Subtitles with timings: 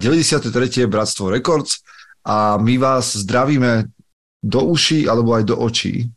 [0.00, 0.88] 93.
[0.88, 1.84] Bratstvo Records
[2.24, 3.92] a my vás zdravíme
[4.40, 6.08] do uší alebo aj do očí,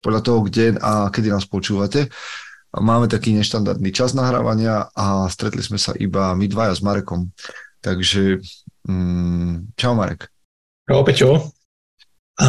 [0.00, 2.08] podľa toho, kde a kedy nás počúvate.
[2.72, 7.28] Máme taký neštandardný čas nahrávania a stretli sme sa iba my dvaja s Marekom.
[7.84, 8.40] Takže
[8.88, 10.32] mm, čau Marek.
[10.88, 11.30] Čau Peťo.
[12.40, 12.48] A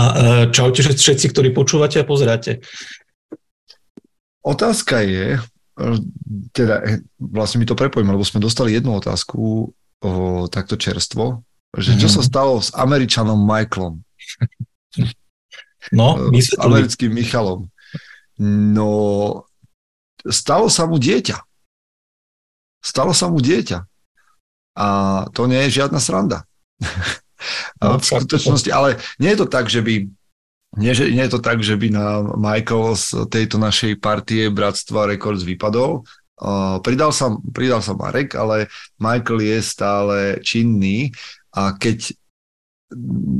[0.55, 2.63] čaute všetci, ktorí počúvate a pozeráte.
[4.39, 5.35] Otázka je,
[6.55, 9.67] teda eh, vlastne mi to prepojím, lebo sme dostali jednu otázku
[10.01, 11.45] o, takto čerstvo,
[11.77, 12.13] že čo mm.
[12.19, 14.03] sa stalo s Američanom Michaelom?
[15.89, 17.71] No, s americkým Michalom.
[18.41, 18.91] No,
[20.25, 21.37] stalo sa mu dieťa.
[22.81, 23.85] Stalo sa mu dieťa.
[24.77, 24.87] A
[25.33, 26.45] to nie je žiadna sranda.
[27.81, 30.05] No, v skutočnosti, ale nie je to tak, že by
[30.77, 35.09] nie, že, nie je to tak, že by na Michael z tejto našej partie Bratstva
[35.09, 36.05] Records vypadol.
[36.41, 38.65] Uh, pridal, sa, pridal sa Marek, ale
[38.97, 41.13] Michael je stále činný
[41.53, 42.17] a keď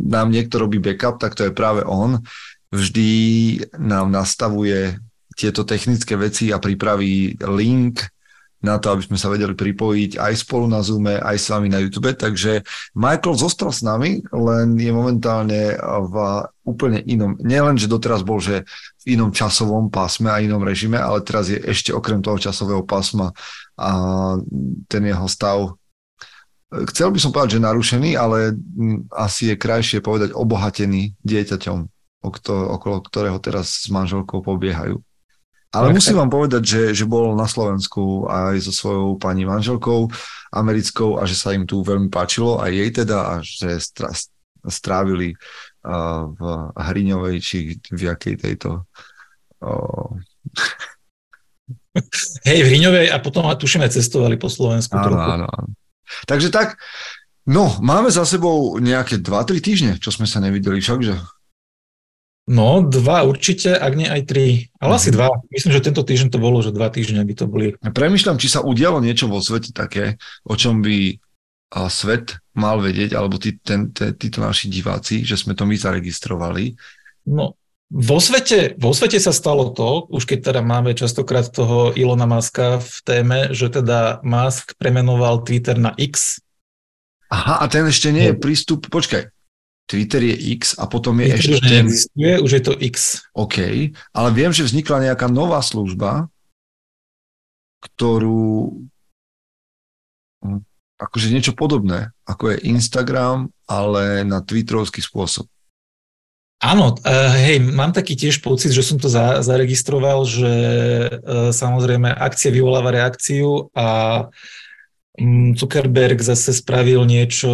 [0.05, 2.21] nám niekto robí backup, tak to je práve on.
[2.71, 3.11] Vždy
[3.81, 4.95] nám nastavuje
[5.35, 8.05] tieto technické veci a pripraví link
[8.61, 11.81] na to, aby sme sa vedeli pripojiť aj spolu na Zoome, aj s vami na
[11.81, 12.13] YouTube.
[12.13, 12.61] Takže
[12.93, 16.15] Michael zostal s nami, len je momentálne v
[16.61, 18.69] úplne inom, nielen, že doteraz bol, že
[19.01, 23.33] v inom časovom pásme a inom režime, ale teraz je ešte okrem toho časového pásma
[23.75, 23.89] a
[24.85, 25.73] ten jeho stav
[26.71, 28.55] chcel by som povedať, že narušený, ale
[29.11, 31.77] asi je krajšie povedať obohatený dieťaťom,
[32.23, 34.95] okolo ktorého teraz s manželkou pobiehajú.
[35.71, 40.11] Ale musím vám povedať, že, že bol na Slovensku aj so svojou pani manželkou
[40.51, 43.79] americkou a že sa im tu veľmi páčilo, aj jej teda, a že
[44.67, 45.31] strávili
[45.81, 46.41] v
[46.77, 47.57] Hriňovej, či
[47.89, 48.85] v jakej tejto...
[49.61, 50.17] Uh...
[52.47, 55.29] Hej, v Hriňovej a potom tušíme cestovali po Slovensku áno, trochu.
[55.35, 55.69] Áno, áno.
[56.27, 56.79] Takže tak,
[57.47, 61.19] no, máme za sebou nejaké 2-3 týždne, čo sme sa nevideli, všakže.
[62.51, 64.73] No, dva určite, ak nie aj tri.
[64.81, 65.15] Ale asi mhm.
[65.15, 65.27] dva.
[65.53, 67.77] Myslím, že tento týždeň to bolo, že dva týždne by to boli.
[67.79, 71.21] Premýšľam, či sa udialo niečo vo svete také, o čom by
[71.71, 75.75] a svet mal vedieť, alebo tí, ten, te, títo naši diváci, že sme to my
[75.75, 76.75] zaregistrovali.
[77.27, 77.55] No,
[77.91, 82.79] vo svete, vo svete sa stalo to, už keď teda máme častokrát toho Ilona Maska
[82.79, 86.39] v téme, že teda Musk premenoval Twitter na X.
[87.31, 88.39] Aha, a ten ešte nie je no.
[88.39, 89.31] prístup, počkaj,
[89.91, 91.85] Twitter je X a potom je Twitter ešte už ten...
[92.39, 93.27] Už je to X.
[93.35, 93.57] OK,
[93.91, 96.31] ale viem, že vznikla nejaká nová služba,
[97.83, 98.87] ktorú
[101.01, 105.49] akože niečo podobné, ako je Instagram, ale na twitterovský spôsob.
[106.61, 110.53] Áno, uh, hej, mám taký tiež pocit, že som to za, zaregistroval, že
[111.09, 114.29] uh, samozrejme akcia vyvoláva reakciu a
[115.19, 117.51] Mm, Zuckerberg zase spravil niečo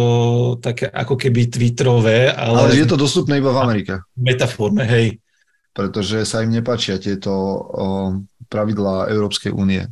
[0.62, 2.70] také ako keby Twitterové, ale...
[2.70, 3.92] Ale je to dostupné iba v Amerike.
[4.14, 5.18] V metaforme, hej.
[5.74, 7.30] Pretože sa im nepáčia tieto
[8.46, 9.90] pravidlá Európskej únie.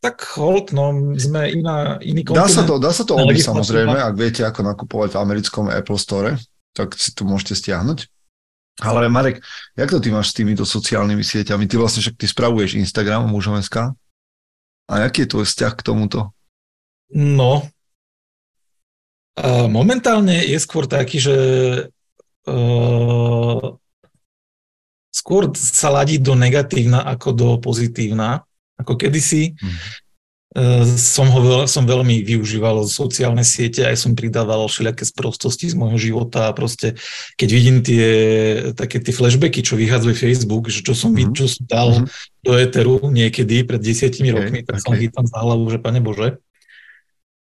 [0.00, 2.48] Tak hold, no, sme iná, iný kontinent.
[2.48, 6.00] Dá sa to, dá sa to obísť samozrejme, ak viete, ako nakupovať v americkom Apple
[6.00, 6.40] Store,
[6.72, 8.08] tak si to môžete stiahnuť.
[8.80, 9.44] Ale Marek,
[9.76, 11.68] jak to ty máš s týmito sociálnymi sieťami?
[11.68, 13.92] Ty vlastne však ty spravuješ Instagram, mužom.sk?
[14.88, 16.32] A aký je tvoj vzťah k tomuto?
[17.12, 17.68] No,
[19.68, 21.36] momentálne je skôr taký, že
[22.48, 23.66] uh,
[25.12, 28.44] skôr sa ladí do negatívna ako do pozitívna,
[28.80, 29.54] ako kedysi.
[29.60, 29.78] Mm.
[30.98, 36.50] Som ho som veľmi využíval sociálne siete, aj som pridával všelijaké sprostosti z môjho života
[36.50, 36.98] a proste,
[37.38, 38.08] keď vidím tie
[38.74, 41.38] také tie flashbacky, čo vyhadzuje Facebook, že čo som, mm-hmm.
[41.38, 42.42] čo som dal mm-hmm.
[42.42, 44.84] do Eteru niekedy pred desiatimi okay, rokmi, tak okay.
[44.90, 46.42] som chytam za hlavu, že pane Bože,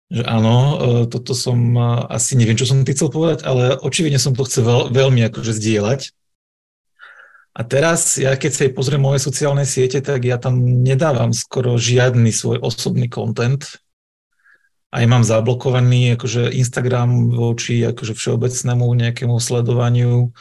[0.08, 4.24] že áno, eh, toto som eh, asi neviem, čo som ty chcel povedať, ale očividne
[4.24, 6.16] som to chcel veľmi akože zdieľať
[7.56, 12.36] a teraz, ja keď sa pozriem moje sociálne siete, tak ja tam nedávam skoro žiadny
[12.36, 13.64] svoj osobný content.
[14.92, 20.36] Aj mám zablokovaný akože Instagram voči akože všeobecnému nejakému sledovaniu.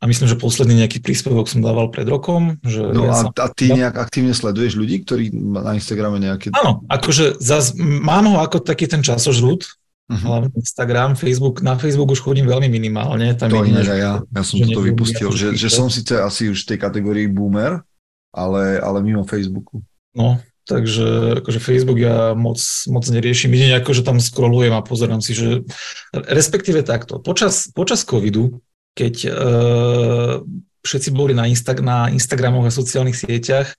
[0.00, 2.56] A myslím, že posledný nejaký príspevok som dával pred rokom.
[2.64, 3.28] Že no ja a, som...
[3.32, 6.48] a ty nejak aktívne sleduješ ľudí, ktorí na Instagrame nejaké...
[6.56, 9.68] Áno, akože zaz, mám ho ako taký ten časožrút,
[10.04, 10.20] Uh-huh.
[10.20, 11.64] Hlavne Instagram, Facebook.
[11.64, 13.32] Na Facebook už chodím veľmi minimálne.
[13.40, 16.68] Tam to iné, ja, ja som toto vypustil, že, že som síce asi už v
[16.74, 17.80] tej kategórii boomer,
[18.28, 19.80] ale, ale mimo Facebooku.
[20.12, 20.36] No,
[20.68, 22.60] takže akože Facebook ja moc,
[22.92, 23.48] moc neriešim.
[23.56, 25.64] Jedine ako, že tam scrollujem a pozerám si, že
[26.12, 27.16] respektíve takto.
[27.24, 28.60] Počas, počas covidu,
[28.92, 30.44] keď uh,
[30.84, 33.72] všetci boli na, Insta, na Instagramoch a sociálnych sieťach,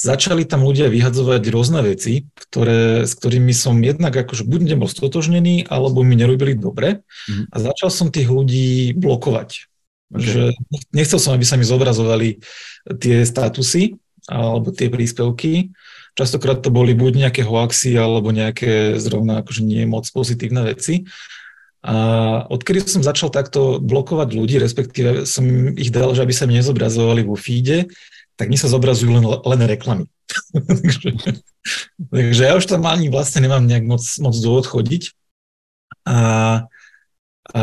[0.00, 5.68] začali tam ľudia vyhadzovať rôzne veci, ktoré, s ktorými som jednak akože buď nebol stotožnený,
[5.68, 7.52] alebo mi nerobili dobre mm.
[7.52, 9.68] a začal som tých ľudí blokovať.
[10.10, 10.24] Okay.
[10.24, 10.42] Že
[10.96, 12.40] nechcel som, aby sa mi zobrazovali
[12.96, 15.76] tie statusy alebo tie príspevky.
[16.16, 21.06] Častokrát to boli buď nejaké hoaxy alebo nejaké zrovna akože nie moc pozitívne veci.
[21.80, 21.96] A
[22.48, 27.24] odkedy som začal takto blokovať ľudí, respektíve som ich dal, že aby sa mi nezobrazovali
[27.24, 27.88] vo feede,
[28.40, 30.08] tak mi sa zobrazujú len, len reklamy.
[30.80, 31.12] takže,
[32.08, 35.12] takže ja už tam ani vlastne nemám nejak moc, moc dôvod chodiť.
[36.08, 36.18] A,
[37.52, 37.62] a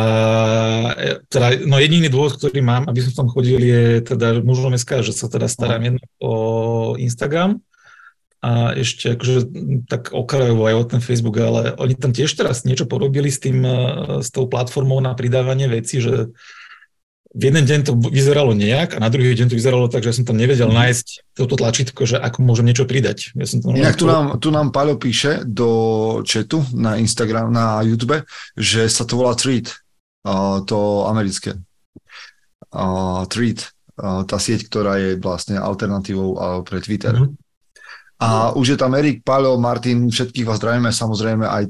[1.33, 5.17] teda, no jediný dôvod, ktorý mám, aby som tam chodil, je teda mužom SK, že
[5.17, 6.33] sa teda starám jedno o
[7.01, 7.57] Instagram
[8.37, 9.49] a ešte akože
[9.89, 13.65] tak okrajovo aj o ten Facebook, ale oni tam tiež teraz niečo porobili s tým,
[13.65, 13.73] eh,
[14.21, 16.29] s tou platformou na pridávanie veci, že
[17.33, 20.23] v jeden deň to vyzeralo nejak a na druhý deň to vyzeralo tak, že som
[20.23, 20.77] tam nevedel mm.
[20.77, 23.35] nájsť toto tlačítko, že ako môžem niečo pridať.
[23.35, 25.69] Ja som tam Inak tu nám, tu nám Paľo píše do
[26.23, 28.23] chatu na Instagram, na YouTube,
[28.55, 29.75] že sa to volá Tweet,
[30.23, 31.59] uh, to americké.
[32.71, 33.69] Uh, Tweet,
[33.99, 37.15] uh, tá sieť, ktorá je vlastne alternatívou uh, pre Twitter.
[37.15, 37.46] Mm-hmm.
[38.17, 41.63] A už je tam Erik, Paľo, Martin, všetkých vás zdravíme, samozrejme aj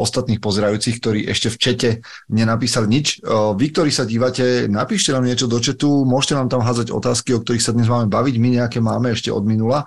[0.00, 1.90] ostatných pozerajúcich, ktorí ešte v čete
[2.32, 3.20] nenapísali nič.
[3.28, 7.44] Vy, ktorí sa dívate, napíšte nám niečo do četu, môžete nám tam házať otázky, o
[7.44, 9.84] ktorých sa dnes máme baviť, my nejaké máme ešte od minula.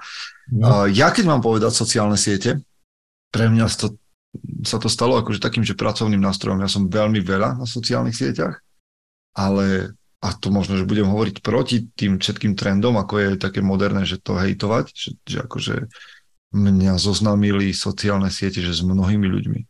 [0.53, 0.85] No.
[0.85, 2.61] Ja keď mám povedať sociálne siete,
[3.33, 3.97] pre mňa to,
[4.61, 6.61] sa to stalo akože takým, že pracovným nástrojom.
[6.61, 8.61] Ja som veľmi veľa na sociálnych sieťach,
[9.33, 14.09] ale a to možno, že budem hovoriť proti tým všetkým trendom, ako je také moderné,
[14.09, 15.75] že to hejtovať, že, že akože
[16.49, 19.61] mňa zoznámili sociálne siete, že s mnohými ľuďmi.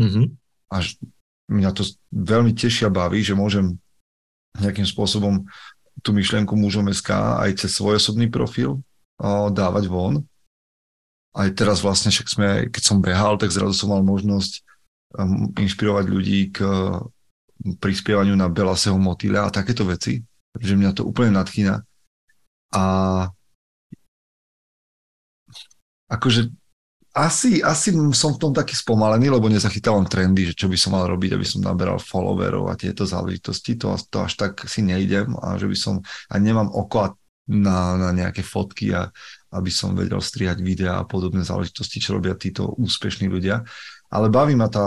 [0.00, 0.26] Mm-hmm.
[0.72, 0.96] Až
[1.52, 3.76] mňa to veľmi tešia baví, že môžem
[4.56, 5.44] nejakým spôsobom
[6.00, 8.80] tú myšlienku mužom SK aj cez svoj osobný profil
[9.20, 10.24] o, dávať von.
[11.36, 14.64] Aj teraz vlastne, však sme, keď som behal, tak zrazu som mal možnosť
[15.20, 16.64] um, inšpirovať ľudí k
[17.80, 20.20] prispievaniu na Belaseho motýľa a takéto veci,
[20.56, 21.80] že mňa to úplne nadchýna.
[22.74, 22.84] A
[26.10, 26.50] akože
[27.10, 31.10] asi, asi som v tom taký spomalený, lebo nezachytávam trendy, že čo by som mal
[31.10, 35.58] robiť, aby som naberal followerov a tieto záležitosti, to, to až tak si nejdem a
[35.58, 35.94] že by som,
[36.30, 37.18] a nemám oko
[37.50, 39.10] na, na nejaké fotky a
[39.50, 43.66] aby som vedel strihať videá a podobné záležitosti, čo robia títo úspešní ľudia.
[44.06, 44.86] Ale baví ma tá,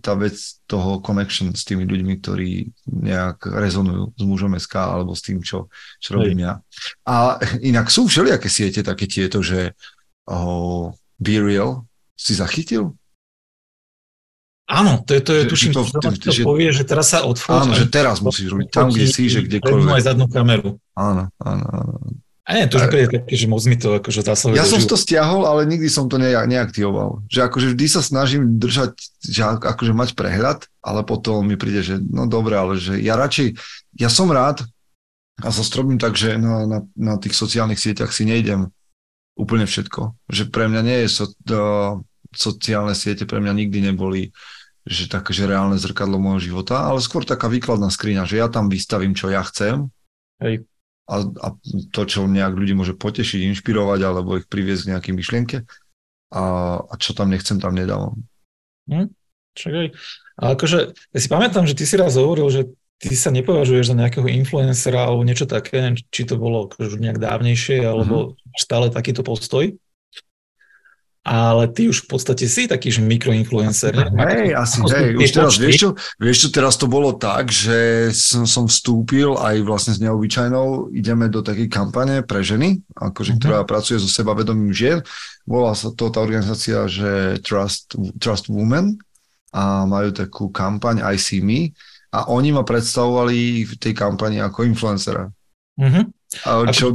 [0.00, 5.20] tá vec toho connection s tými ľuďmi, ktorí nejak rezonujú s mužom SK alebo s
[5.20, 5.68] tým, čo,
[6.00, 6.64] čo robím ja.
[7.04, 9.76] A inak sú všelijaké siete také tieto, že
[10.24, 11.84] oh, Be Real
[12.16, 12.96] si zachytil?
[14.66, 17.70] Áno, to je, to je tuším, to, to, to, že, povie, že teraz sa odfoť.
[17.70, 19.94] Áno, že teraz musíš robiť tam, kde si, že kdekoľvek.
[19.94, 20.82] aj zadnú kameru.
[20.98, 21.94] Áno, áno, áno.
[22.46, 24.94] A nie, to už je také, že moc mi to akože zasahuje Ja som to
[24.94, 27.26] stiahol, ale nikdy som to ne, neaktivoval.
[27.26, 31.98] Že akože vždy sa snažím držať, že akože mať prehľad, ale potom mi príde, že
[31.98, 33.58] no dobre, ale že ja radšej,
[33.98, 34.62] ja som rád
[35.42, 38.70] a sa strobím tak, že na, na, na tých sociálnych sieťach si nejdem
[39.34, 40.14] úplne všetko.
[40.30, 41.60] Že pre mňa nie je so, to,
[42.30, 44.30] sociálne siete, pre mňa nikdy neboli
[44.86, 48.70] že také, že reálne zrkadlo môjho života, ale skôr taká výkladná skriňa, že ja tam
[48.70, 49.90] vystavím, čo ja chcem.
[50.38, 50.62] Hej
[51.06, 51.48] a, a
[51.94, 55.56] to, čo nejak ľudí môže potešiť, inšpirovať alebo ich priviesť k nejakej myšlienke
[56.34, 56.42] a,
[56.82, 58.18] a čo tam nechcem, tam nedávam.
[58.90, 59.14] Hm,
[59.54, 59.94] čakaj.
[60.36, 62.62] Ale akože, ja si pamätám, že ty si raz hovoril, že
[62.98, 67.86] ty sa nepovažuješ za nejakého influencera alebo niečo také, či to bolo akože nejak dávnejšie,
[67.86, 68.58] alebo mm-hmm.
[68.58, 69.72] stále takýto postoj
[71.26, 74.14] ale ty už v podstate si taký, že mikroinfluencer.
[74.14, 75.88] Hej, asi, hej, už teraz, vieš čo,
[76.22, 81.26] vieš čo, teraz to bolo tak, že som, som vstúpil aj vlastne s neobyčajnou, ideme
[81.26, 83.42] do takej kampane pre ženy, akože, uh-huh.
[83.42, 85.02] ktorá pracuje so sebavedomím žien.
[85.42, 88.94] Volá sa to tá organizácia, že Trust, Trust Women
[89.50, 91.74] a majú takú kampaň I See Me
[92.14, 95.26] a oni ma predstavovali v tej kampani ako influencera.
[95.74, 96.06] Uh-huh.
[96.44, 96.92] A čo...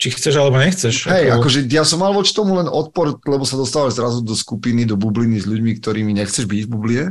[0.00, 1.06] Či chceš alebo nechceš.
[1.06, 1.46] Hej, ako...
[1.46, 4.98] akože ja som mal voči tomu len odpor, lebo sa dostávaš zrazu do skupiny, do
[4.98, 7.04] bubliny s ľuďmi, ktorými nechceš byť v bublie.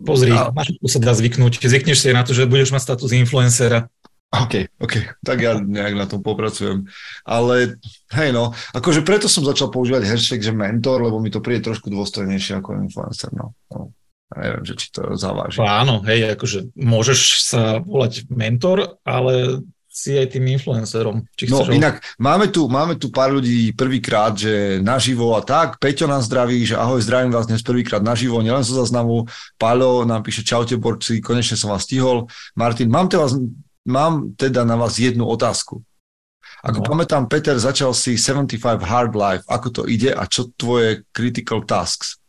[0.00, 0.52] Pozri, a...
[0.52, 1.60] máš sa dá zvyknúť.
[1.60, 3.88] Zvykneš si na to, že budeš mať status influencera.
[4.34, 6.84] OK, OK, tak ja nejak na tom popracujem.
[7.24, 7.80] Ale
[8.12, 11.88] hej no, akože preto som začal používať hashtag, že mentor, lebo mi to príde trošku
[11.88, 13.56] dôstojnejšie ako influencer, no.
[13.72, 13.95] no.
[14.34, 15.62] Neviem, že či to zaváži.
[15.62, 19.62] Áno, hej, akože môžeš sa volať mentor, ale
[19.96, 21.24] si aj tým influencerom.
[21.38, 26.04] Či no inak, máme tu, máme tu pár ľudí prvýkrát, že naživo a tak, Peťo
[26.04, 29.24] nás zdraví, že ahoj, zdravím vás dnes prvýkrát naživo, nielen zo zaznamu,
[29.56, 32.28] Páľo nám píše čaute borci, konečne som vás stihol.
[32.52, 33.32] Martin, mám, te vás,
[33.88, 35.80] mám teda na vás jednu otázku.
[36.60, 36.86] Ako no.
[36.92, 42.20] pamätám, Peter, začal si 75 Hard Life, ako to ide a čo tvoje critical tasks?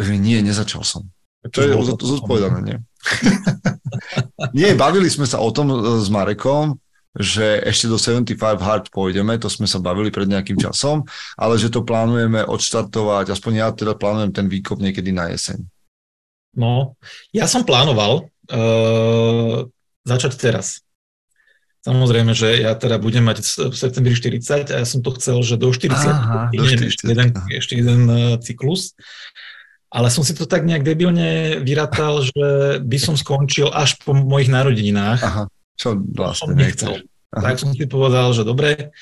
[0.00, 1.08] Nie, nezačal som.
[1.42, 1.74] To je
[2.06, 2.78] zodpovedané, nie?
[4.58, 6.78] nie, bavili sme sa o tom e, s Marekom,
[7.12, 11.04] že ešte do 75 hard pôjdeme, to sme sa bavili pred nejakým časom,
[11.36, 15.60] ale že to plánujeme odštartovať, aspoň ja teda plánujem ten výkop niekedy na jeseň.
[16.56, 16.96] No,
[17.34, 19.56] ja som plánoval uh,
[20.04, 20.80] začať teraz.
[21.82, 25.58] Samozrejme, že ja teda budem mať v septembri 40 a ja som to chcel, že
[25.58, 28.94] do 40, Aha, do 40 ešte, jeden, ešte jeden e, cyklus.
[29.92, 34.48] Ale som si to tak nejak debilne vyratal, že by som skončil až po mojich
[34.48, 35.20] narodeninách.
[35.20, 35.44] Aha.
[35.76, 37.04] Čo vlastne nechcel.
[37.28, 38.92] Tak som si povedal, že dobre,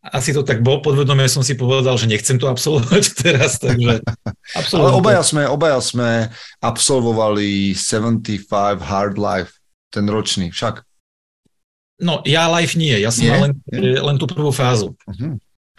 [0.00, 4.00] asi to tak bol, podvedome som si povedal, že nechcem to absolvovať teraz, takže
[4.78, 6.32] Ale obaja sme, obaja sme
[6.62, 8.48] absolvovali 75
[8.80, 9.60] Hard Life,
[9.92, 10.86] ten ročný, však.
[12.00, 13.36] No, ja life nie, ja som nie?
[13.36, 14.96] len, len tú prvú fázu.
[15.04, 15.36] Uh-huh.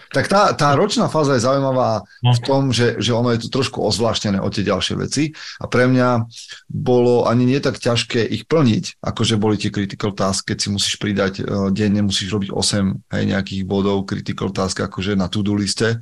[0.10, 2.34] Tak tá, tá ročná fáza je zaujímavá no.
[2.34, 5.30] v tom, že, že ono je to trošku ozvláštené od tie ďalšie veci.
[5.62, 6.26] A pre mňa
[6.66, 10.96] bolo ani nie tak ťažké ich plniť, akože boli tie critical task, keď si musíš
[10.98, 16.02] pridať uh, denne, musíš robiť 8 hej, nejakých bodov critical task akože na to-do liste,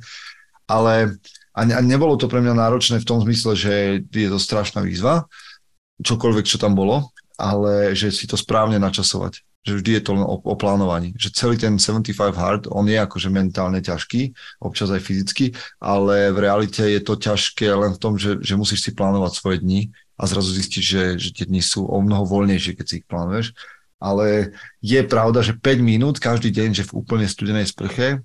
[0.64, 1.20] ale
[1.52, 3.74] a, ne, a nebolo to pre mňa náročné v tom zmysle, že
[4.06, 5.26] je to strašná výzva,
[6.00, 10.24] čokoľvek, čo tam bolo, ale že si to správne načasovať že vždy je to len
[10.24, 11.12] o, o plánovaní.
[11.20, 14.32] Že celý ten 75 hard, on je akože mentálne ťažký,
[14.64, 18.88] občas aj fyzicky, ale v realite je to ťažké len v tom, že, že musíš
[18.88, 22.76] si plánovať svoje dni a zrazu zistíš, že, že tie dni sú o mnoho voľnejšie,
[22.76, 23.52] keď si ich plánuješ.
[24.00, 28.24] Ale je pravda, že 5 minút každý deň, že v úplne studenej sprche,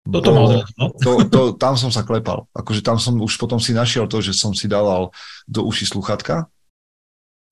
[0.00, 0.86] toto bolo, no.
[1.04, 2.48] to, to, tam som sa klepal.
[2.56, 5.12] Akože tam som už potom si našiel to, že som si dával
[5.44, 6.48] do uši sluchatka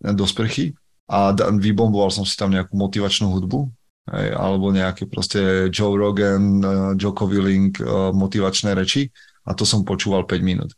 [0.01, 0.73] do sprchy
[1.09, 3.73] a vybomboval som si tam nejakú motivačnú hudbu,
[4.13, 9.09] hej, alebo nejaké proste Joe Rogan, uh, Joko Willing uh, motivačné reči
[9.49, 10.71] a to som počúval 5 minút.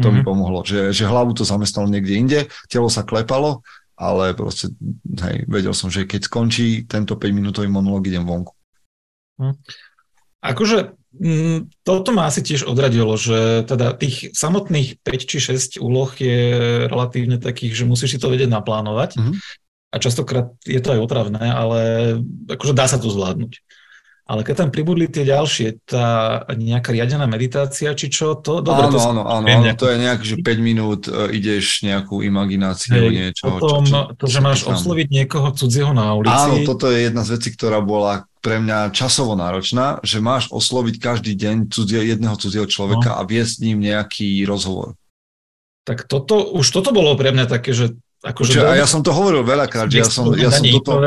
[0.00, 0.12] To mm-hmm.
[0.12, 0.26] mi mhm.
[0.26, 3.62] pomohlo, že, že hlavu to zamestnalo niekde inde, telo sa klepalo,
[3.94, 4.72] ale proste,
[5.22, 8.56] hej, vedel som, že keď skončí tento 5-minútový monológ, idem vonku.
[9.38, 9.54] Mm.
[10.42, 10.96] Akože
[11.84, 16.40] toto ma asi tiež odradilo, že teda tých samotných 5 či 6 úloh je
[16.88, 19.20] relatívne takých, že musíš si to vedieť naplánovať.
[19.20, 19.34] Mm-hmm.
[19.92, 21.80] A častokrát je to aj otravné, ale
[22.48, 23.60] akože dá sa to zvládnuť.
[24.22, 28.86] Ale keď tam pribudli tie ďalšie, tá nejaká riadená meditácia, či čo, to dobre.
[28.86, 32.96] Áno, to áno, áno, áno, to je nejak, že 5 minút uh, ideš nejakú imagináciu,
[32.96, 33.58] Hej, niečo.
[33.58, 36.38] Potom čo, čo, to, že máš osloviť niekoho cudzieho na ulici.
[36.38, 41.02] Áno, toto je jedna z vecí, ktorá bola pre mňa časovo náročná, že máš osloviť
[41.02, 43.18] každý deň cudzie, jedného cudzieho človeka no.
[43.18, 44.94] a viesť s ním nejaký rozhovor.
[45.82, 49.10] Tak toto, už toto bolo pre mňa také, že Akože Učiže, a ja som to
[49.10, 51.02] hovoril veľakrát, že ja som, ja, som toto,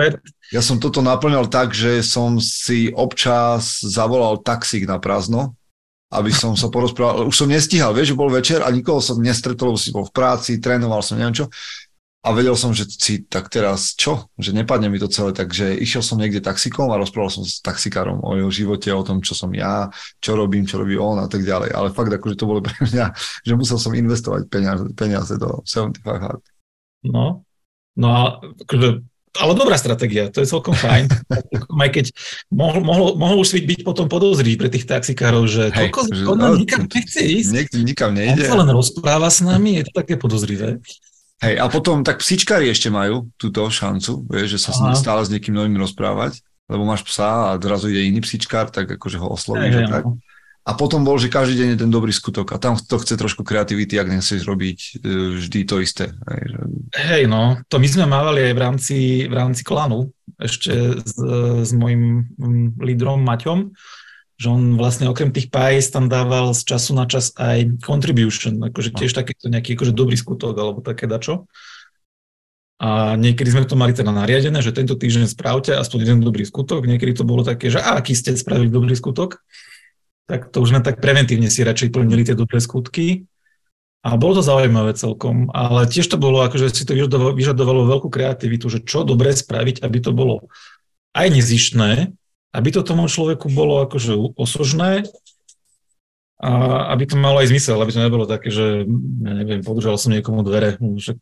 [0.53, 5.57] ja som toto naplňal tak, že som si občas zavolal taxík na prázdno,
[6.13, 7.25] aby som sa porozprával.
[7.25, 11.01] Už som nestíhal, vieš, bol večer a nikoho som nestretol, si bol v práci, trénoval
[11.01, 11.49] som, neviem čo
[12.25, 16.01] a vedel som, že si tak teraz čo, že nepadne mi to celé, takže išiel
[16.01, 19.53] som niekde taxikom a rozprával som s taxikárom o jeho živote, o tom, čo som
[19.53, 21.69] ja, čo robím, čo robí on a tak ďalej.
[21.77, 23.13] Ale fakt, akože to bolo pre mňa,
[23.45, 26.43] že musel som investovať peniaze, peniaze do 75 Hard.
[27.05, 27.45] No,
[27.93, 31.11] no a akože ale dobrá stratégia, to je celkom fajn.
[31.83, 32.11] Aj keď
[32.51, 36.47] mohol, mohol, mohol už byť potom podozrivý pre tých taxikárov, že Hej, koľko, že, no,
[36.55, 37.49] nikam nechce ísť.
[37.51, 38.47] Niekto nikam nejde.
[38.47, 40.79] On sa len rozpráva s nami, je to také podozrivé.
[41.43, 44.95] Hej, a potom tak psíčkári ešte majú túto šancu, vieš, že sa Aha.
[44.95, 46.39] stále s niekým novým rozprávať,
[46.71, 49.83] lebo máš psa a zrazu ide iný psíčkár, tak akože ho oslovíš.
[49.83, 50.03] Hej, tak.
[50.07, 50.17] No.
[50.65, 53.45] A potom bol, že každý deň je ten dobrý skutok a tam to chce trošku
[53.45, 54.91] kreativity, ak nechceš robiť e,
[55.37, 56.09] vždy to isté.
[56.97, 58.97] Hej, no, to my sme mávali aj v rámci,
[59.29, 60.09] v rámci klanu,
[60.41, 60.73] ešte
[61.05, 61.21] s,
[61.61, 62.25] s mojim
[62.81, 63.77] lídrom Maťom,
[64.35, 68.97] že on vlastne okrem tých pajs tam dával z času na čas aj contribution, akože
[68.97, 71.45] tiež takýto nejaký akože dobrý skutok alebo také dačo.
[72.75, 76.83] A niekedy sme to mali teda nariadené, že tento týždeň spravte aspoň jeden dobrý skutok,
[76.83, 79.39] niekedy to bolo také, že a aký ste spravili dobrý skutok,
[80.25, 83.29] tak to už sme tak preventívne si radšej plnili tie dobré skutky.
[84.05, 88.13] A bolo to zaujímavé celkom, ale tiež to bolo, akože si to vyžadovalo, vyžadovalo veľkú
[88.13, 90.45] kreativitu, že čo dobre spraviť, aby to bolo
[91.17, 92.13] aj nezištné,
[92.53, 95.09] aby to tomu človeku bolo akože osožné
[96.37, 96.51] a
[96.93, 98.85] aby to malo aj zmysel, aby to nebolo také, že
[99.25, 101.19] ja neviem, podržal som niekomu dvere, však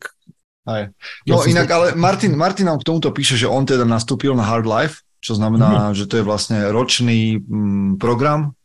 [0.67, 0.81] aj.
[1.23, 4.43] No ja inak, ale Martin, Martin nám k tomuto píše, že on teda nastúpil na
[4.43, 5.95] Hard Life, čo znamená, mm-hmm.
[5.95, 8.59] že to je vlastne ročný mm, program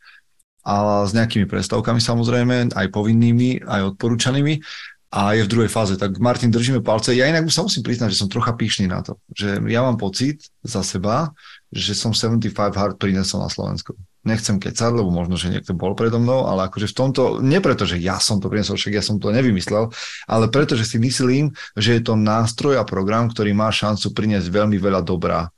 [0.69, 4.61] a s nejakými prestavkami samozrejme, aj povinnými, aj odporúčanými.
[5.09, 5.97] a je v druhej fáze.
[5.97, 7.17] Tak Martin, držíme palce.
[7.17, 9.17] Ja inak sa musím priznať, že som trocha píšný na to.
[9.33, 11.33] Že ja mám pocit za seba,
[11.73, 13.97] že som 75 hard prinesol na Slovensku.
[14.21, 17.89] Nechcem kecať, lebo možno, že niekto bol predo mnou, ale akože v tomto, nie preto,
[17.89, 19.89] že ja som to prinesol, však ja som to nevymyslel,
[20.29, 24.53] ale preto, že si myslím, že je to nástroj a program, ktorý má šancu priniesť
[24.53, 25.49] veľmi veľa dobrá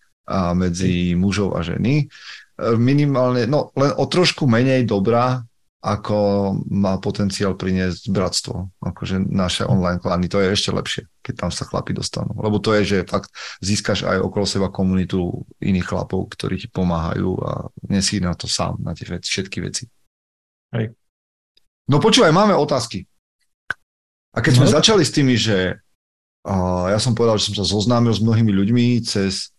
[0.56, 2.08] medzi mužov a ženy.
[2.60, 5.42] Minimálne, no len o trošku menej dobrá
[5.82, 6.18] ako
[6.70, 8.70] má potenciál priniesť bratstvo.
[8.86, 12.38] Akože naše online klany, to je ešte lepšie, keď tam sa chlapi dostanú.
[12.38, 13.34] Lebo to je, že fakt
[13.66, 17.52] získaš aj okolo seba komunitu iných chlapov, ktorí ti pomáhajú a
[17.90, 19.90] nesí na to sám, na tie veci, všetky veci.
[20.78, 20.94] Hej.
[21.90, 23.10] No počúvaj, máme otázky.
[24.32, 24.74] A keď sme no.
[24.78, 25.82] začali s tými, že
[26.46, 29.50] uh, ja som povedal, že som sa zoznámil s mnohými ľuďmi cez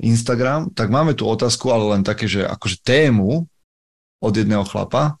[0.00, 3.44] Instagram, tak máme tu otázku, ale len také, že akože tému,
[4.18, 5.20] od jedného chlapa,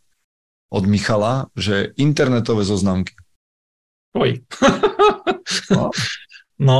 [0.68, 3.14] od Michala, že internetové zoznamky.
[4.16, 4.42] Oj.
[5.76, 5.92] no.
[6.58, 6.78] no.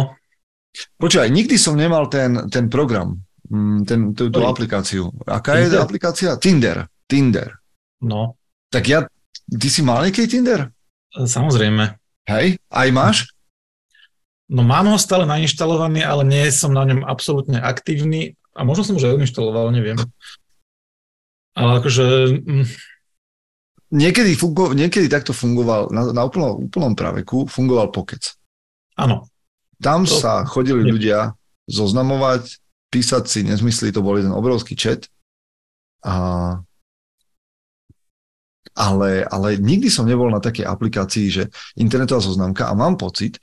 [0.99, 3.19] Počúvaj, nikdy som nemal ten, ten program,
[3.49, 5.11] mm, ten, tú, tú aplikáciu.
[5.25, 5.73] Aká Tinder?
[5.73, 6.31] je aplikácia?
[6.39, 6.77] Tinder.
[7.09, 7.49] Tinder.
[8.03, 8.37] No.
[8.69, 9.01] Tak ja,
[9.49, 10.69] ty si mal nejaký Tinder?
[11.15, 11.97] Samozrejme.
[12.29, 13.17] Hej, aj máš?
[14.49, 18.97] No mám ho stále nainštalovaný, ale nie som na ňom absolútne aktívny a možno som
[18.97, 20.01] už aj odinštaloval, neviem.
[21.53, 22.05] Ale akože...
[22.49, 22.67] Mm.
[23.89, 28.37] Niekedy, fungo, niekedy takto fungoval, na, na úplnom, úplnom praveku fungoval pokec.
[29.01, 29.29] Áno.
[29.81, 30.13] Tam to...
[30.13, 30.93] sa chodili nie.
[30.97, 31.33] ľudia
[31.69, 35.09] zoznamovať, písať si nezmysly, to bol jeden obrovský chat.
[36.05, 36.57] A,
[38.77, 41.45] ale, ale nikdy som nebol na takej aplikácii, že
[41.77, 43.41] internetová zoznamka a mám pocit,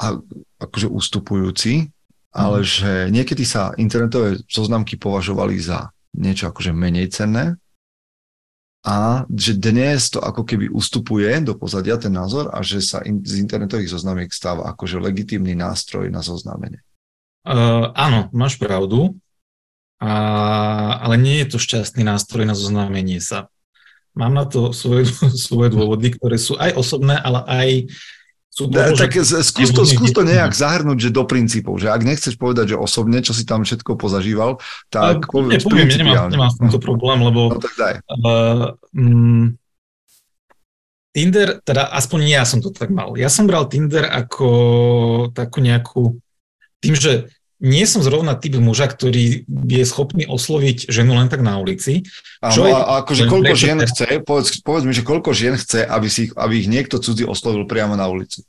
[0.00, 0.16] a
[0.64, 1.92] akože ustupujúci,
[2.32, 2.66] ale mm.
[2.66, 7.60] že niekedy sa internetové zoznamky považovali za niečo akože menej cenné
[8.80, 13.20] a že dnes to ako keby ustupuje do pozadia ten názor a že sa in,
[13.20, 16.80] z internetových zoznamiek stáva akože legitímny nástroj na zoznámenie.
[17.44, 19.20] Uh, áno, máš pravdu,
[20.00, 20.12] a,
[21.04, 23.52] ale nie je to šťastný nástroj na zoznámenie sa.
[24.16, 25.12] Mám na to svoje,
[25.48, 27.68] svoje dôvody, ktoré sú aj osobné, ale aj
[28.50, 32.34] sú da, tak skús to, skús to nejak zahrnúť, že do princípov, že ak nechceš
[32.34, 34.58] povedať, že osobne, čo si tam všetko pozažíval,
[34.90, 37.94] tak povedz poviem, nemám, nemám s týmto problém, lebo no, tak daj.
[38.10, 39.54] Uh, um,
[41.14, 43.14] Tinder, teda aspoň ja som to tak mal.
[43.14, 44.50] Ja som bral Tinder ako
[45.30, 46.18] takú nejakú,
[46.82, 51.60] tým, že nie som zrovna typ muža, ktorý je schopný osloviť ženu len tak na
[51.60, 52.08] ulici.
[52.40, 56.08] Čo Áno, a akože koľko žien chce, povedz, povedz mi, že koľko žien chce, aby,
[56.08, 58.48] si, aby ich niekto cudzí oslovil priamo na ulici?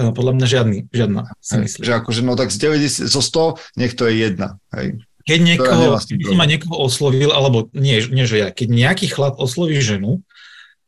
[0.00, 1.22] E, podľa mňa žiadny, žiadna.
[1.52, 4.56] Hej, že akože, no tak z 90, zo 100, nech to je jedna.
[4.72, 5.04] Hej.
[5.28, 9.76] Keď niekoho, keď ma niekoho oslovil, alebo nie, nie, že ja, keď nejaký chlap osloví
[9.84, 10.24] ženu,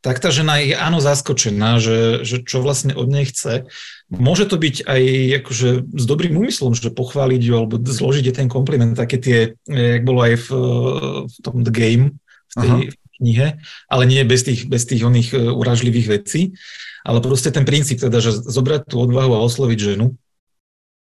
[0.03, 3.71] tak tá žena je áno zaskočená, že, že čo vlastne od nej chce.
[4.13, 5.03] Môže to byť aj
[5.41, 10.21] akože s dobrým úmyslom, že pochváliť ju alebo zložiť ten kompliment, také tie, jak bolo
[10.21, 10.47] aj v,
[11.25, 12.05] v tom The Game,
[12.53, 12.81] v tej Aha.
[13.17, 13.47] knihe,
[13.89, 16.53] ale nie bez tých, bez tých oných e, uražlivých vecí,
[17.01, 20.13] ale proste ten princíp teda, že zobrať tú odvahu a osloviť ženu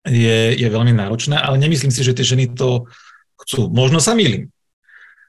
[0.03, 2.91] je, je veľmi náročné, ale nemyslím si, že tie ženy to
[3.39, 3.71] chcú.
[3.71, 4.51] Možno sa milím,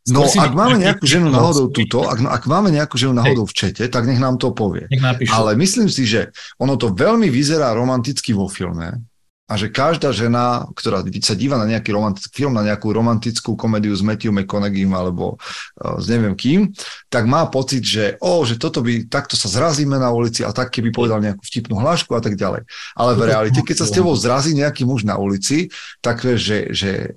[0.09, 3.85] No, ak máme nejakú ženu náhodou túto, ak, ak máme nejakú ženu náhodou v čete,
[3.89, 4.89] tak nech nám to povie.
[5.29, 9.05] Ale myslím si, že ono to veľmi vyzerá romanticky vo filme
[9.49, 13.97] a že každá žena, ktorá sa díva na nejaký romantický film, na nejakú romantickú komédiu
[13.97, 16.69] s Matthew McConaugheym alebo uh, s neviem kým,
[17.09, 20.69] tak má pocit, že o, že toto by, takto sa zrazíme na ulici a tak
[20.69, 22.69] keby povedal nejakú vtipnú hlášku a tak ďalej.
[22.93, 25.73] Ale v realite, keď sa s tebou zrazí nejaký muž na ulici,
[26.05, 27.17] tak že, že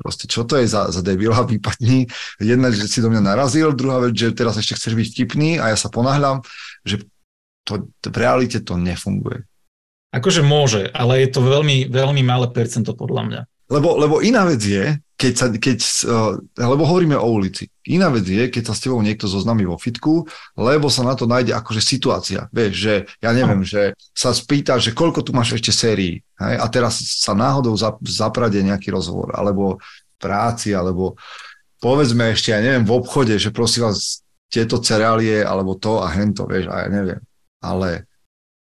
[0.00, 2.08] Proste, čo to je za, za debila, vypadni.
[2.40, 5.70] Jedna, že si do mňa narazil, druhá vec, že teraz ešte chceš byť vtipný a
[5.72, 6.40] ja sa ponáhľam,
[6.88, 7.04] že
[7.68, 9.44] to, v realite to nefunguje.
[10.10, 13.40] Akože môže, ale je to veľmi, veľmi malé percento podľa mňa.
[13.70, 15.78] Lebo, lebo iná vec je, keď sa, keď,
[16.08, 17.68] uh, lebo hovoríme o ulici.
[17.84, 20.24] Iná vec je, keď sa s tebou niekto zoznámi vo fitku,
[20.56, 22.48] lebo sa na to nájde akože situácia.
[22.48, 26.64] Vieš, že ja neviem, že sa spýta, že koľko tu máš ešte sérií hej, a
[26.72, 29.76] teraz sa náhodou zap, zaprade nejaký rozhovor, alebo
[30.16, 31.20] práci, alebo
[31.84, 36.42] povedzme ešte, ja neviem, v obchode, že prosím vás, tieto cereálie, alebo to a hento,
[36.48, 37.22] vieš, a ja neviem.
[37.62, 38.08] Ale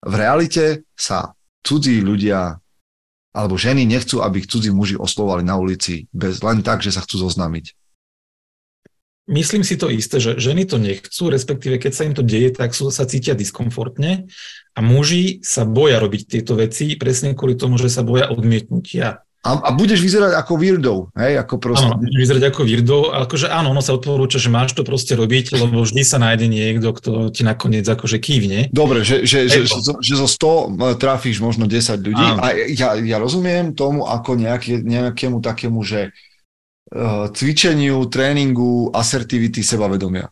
[0.05, 2.61] v realite sa cudzí ľudia
[3.35, 7.03] alebo ženy nechcú, aby ich cudzí muži oslovali na ulici bez, len tak, že sa
[7.03, 7.75] chcú zoznámiť.
[9.25, 12.77] Myslím si to isté, že ženy to nechcú, respektíve keď sa im to deje, tak
[12.77, 14.29] sú, sa cítia diskomfortne
[14.77, 19.24] a muži sa boja robiť tieto veci presne kvôli tomu, že sa boja odmietnutia.
[19.45, 21.85] A, a budeš vyzerať ako weirdo, hej, ako proste.
[21.85, 25.53] Áno, budeš vyzerať ako weirdo, akože áno, ono sa odporúča, že máš to proste robiť,
[25.53, 28.73] lebo vždy sa nájde niekto, kto ti nakoniec akože kývne.
[28.73, 32.41] Dobre, že, že, že, že, že zo 100 trafíš možno 10 ľudí áno.
[32.41, 40.25] a ja, ja rozumiem tomu ako nejaké, nejakému takému, že uh, cvičeniu, tréningu, asertivity, sebavedomia.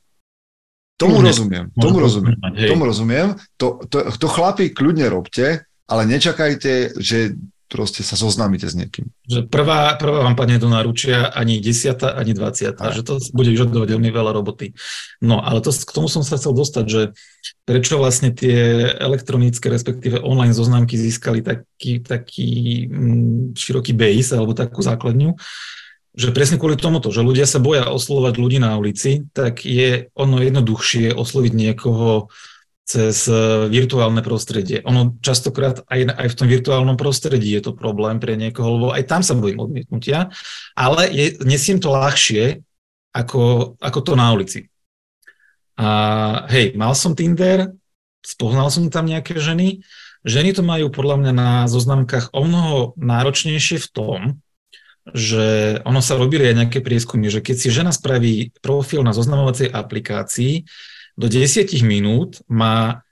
[0.97, 2.69] Tomu ne, rozumiem, tomu rozumiem, hej.
[2.73, 3.28] tomu rozumiem.
[3.62, 7.38] To, to, to chlapi kľudne robte, ale nečakajte, že
[7.73, 9.09] proste sa zoznámite s niekým.
[9.25, 13.89] Že prvá, prvá vám padne do náručia ani desiata, ani dvaciata, že to bude vyžadovať
[13.97, 14.77] veľmi veľa roboty.
[15.25, 17.01] No, ale to, k tomu som sa chcel dostať, že
[17.65, 22.49] prečo vlastne tie elektronické, respektíve online zoznámky získali taký, taký
[22.86, 25.33] mm, široký base alebo takú základňu,
[26.13, 30.38] že presne kvôli tomuto, že ľudia sa boja oslovať ľudí na ulici, tak je ono
[30.45, 32.29] jednoduchšie osloviť niekoho
[32.84, 34.84] cez e, virtuálne prostredie.
[34.84, 39.04] Ono častokrát aj, aj v tom virtuálnom prostredí je to problém pre niekoho, lebo aj
[39.08, 40.30] tam sa bojím odmietnutia,
[40.76, 42.60] ale je, nesiem to ľahšie
[43.15, 44.67] ako, ako to na ulici.
[45.80, 45.89] A
[46.52, 47.72] hej, mal som Tinder,
[48.22, 49.82] spoznal som tam nejaké ženy.
[50.24, 54.19] Ženy to majú podľa mňa na zoznamkách o mnoho náročnejšie v tom,
[55.12, 59.67] že ono sa robili aj nejaké prieskumy, že keď si žena spraví profil na zoznamovacej
[59.67, 60.63] aplikácii,
[61.13, 63.06] do 10 minút má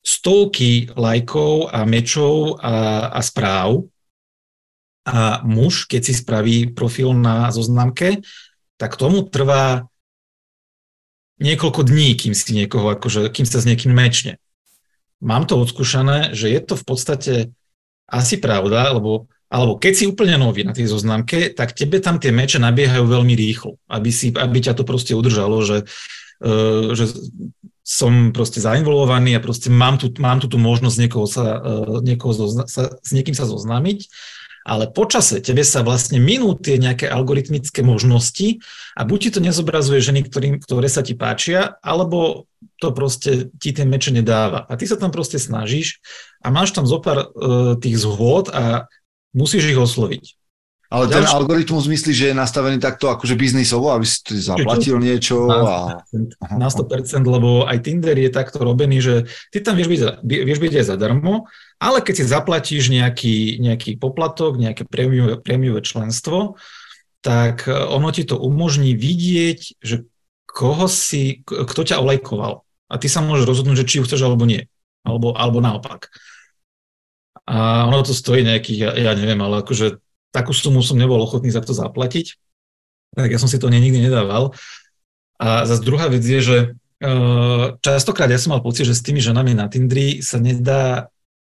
[0.00, 3.84] stovky lajkov a mečov a, a správ
[5.04, 8.24] a muž, keď si spraví profil na zoznamke,
[8.80, 9.88] tak tomu trvá
[11.40, 14.36] niekoľko dní, kým si niekoho, akože, kým sa s niekým mečne.
[15.20, 17.34] Mám to odskúšané, že je to v podstate
[18.08, 22.30] asi pravda, lebo alebo keď si úplne nový na tej zoznamke, tak tebe tam tie
[22.30, 25.90] meče nabiehajú veľmi rýchlo, aby, si, aby ťa to proste udržalo, že
[26.40, 27.04] že
[27.90, 32.30] som proste zainvolovaný a proste mám tu, mám tu tú možnosť niekoho sa, eh, niekoho
[32.30, 34.06] zozna, sa, s niekým sa zoznámiť,
[34.62, 38.62] ale počase tebe sa vlastne minú tie nejaké algoritmické možnosti
[38.94, 42.46] a buď ti to nezobrazuje ženy, ktorým, ktoré sa ti páčia, alebo
[42.78, 44.68] to proste ti tie meče nedáva.
[44.68, 46.04] A ty sa tam proste snažíš
[46.44, 48.84] a máš tam zopár uh, tých zhôd a
[49.32, 50.39] musíš ich osloviť.
[50.90, 51.38] Ale ten Ďalší...
[51.38, 56.02] algoritmus myslí, že je nastavený takto akože biznisovo, aby si zaplatil niečo a...
[56.58, 59.14] Na 100%, lebo aj Tinder je takto robený, že
[59.54, 61.46] ty tam vieš byť, vieš byť aj zadarmo,
[61.78, 66.58] ale keď si zaplatíš nejaký, nejaký poplatok, nejaké prémiové, prémiové členstvo,
[67.22, 70.10] tak e, ono ti to umožní vidieť, že
[70.50, 72.66] koho si, kto ťa olejkoval.
[72.90, 74.66] A ty sa môžeš rozhodnúť, že či ju chceš alebo nie.
[75.06, 76.10] Alebo, alebo naopak.
[77.46, 81.50] A ono to stojí nejakých, ja, ja neviem, ale akože takú sumu som nebol ochotný
[81.50, 82.38] za to zaplatiť,
[83.14, 84.54] tak ja som si to nikdy nedával.
[85.40, 86.56] A zase druhá vec je, že
[87.02, 91.10] uh, častokrát ja som mal pocit, že s tými ženami na Tindri sa nedá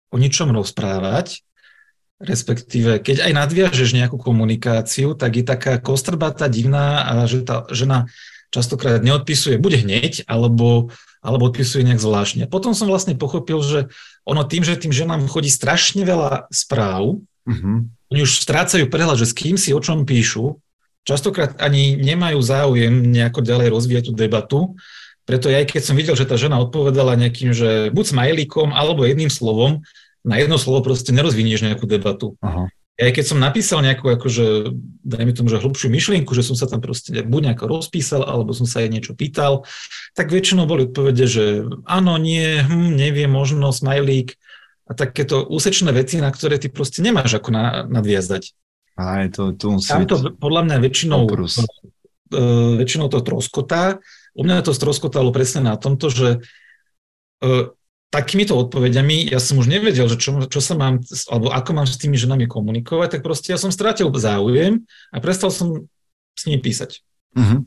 [0.08, 1.44] o ničom rozprávať,
[2.22, 8.06] respektíve keď aj nadviažeš nejakú komunikáciu, tak je taká kostrbatá, divná a že tá žena
[8.52, 10.92] častokrát neodpisuje buď hneď, alebo,
[11.24, 12.44] alebo odpisuje nejak zvláštne.
[12.46, 13.80] Potom som vlastne pochopil, že
[14.22, 19.33] ono tým, že tým ženám chodí strašne veľa správ, mm-hmm oni už strácajú prehľad, že
[19.33, 20.61] s kým si o čom píšu,
[21.09, 24.61] častokrát ani nemajú záujem nejako ďalej rozvíjať tú debatu,
[25.25, 29.33] preto aj keď som videl, že tá žena odpovedala nejakým, že buď smajlíkom alebo jedným
[29.33, 29.81] slovom,
[30.22, 32.38] na jedno slovo proste nerozvinieš nejakú debatu.
[32.44, 32.70] Aha.
[33.01, 36.79] Aj keď som napísal nejakú, akože, dajme tomu, že hlbšiu myšlienku, že som sa tam
[36.79, 39.66] proste buď nejako rozpísal, alebo som sa aj niečo pýtal,
[40.14, 41.44] tak väčšinou boli odpovede, že
[41.88, 44.37] áno, nie, hm, neviem, možno smajlík,
[44.92, 48.52] a takéto úsečné veci, na ktoré ty proste nemáš ako na, nadviazdať.
[49.00, 54.05] Aj to, to musí Tam to podľa mňa väčšinou, uh, väčšinou to troskotá.
[54.37, 56.28] U mňa to stroskotalo presne na tomto, že
[57.40, 57.72] uh,
[58.12, 61.00] takýmito odpovediami ja som už nevedel, že čo, čo sa mám,
[61.33, 65.48] alebo ako mám s tými ženami komunikovať, tak proste ja som strátil záujem a prestal
[65.48, 65.88] som
[66.37, 67.00] s nimi písať.
[67.33, 67.64] Uh-huh.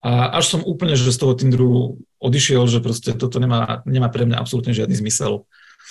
[0.00, 4.24] A až som úplne, že z toho Tinderu odišiel, že proste toto nemá, nemá pre
[4.24, 5.44] mňa absolútne žiadny zmysel.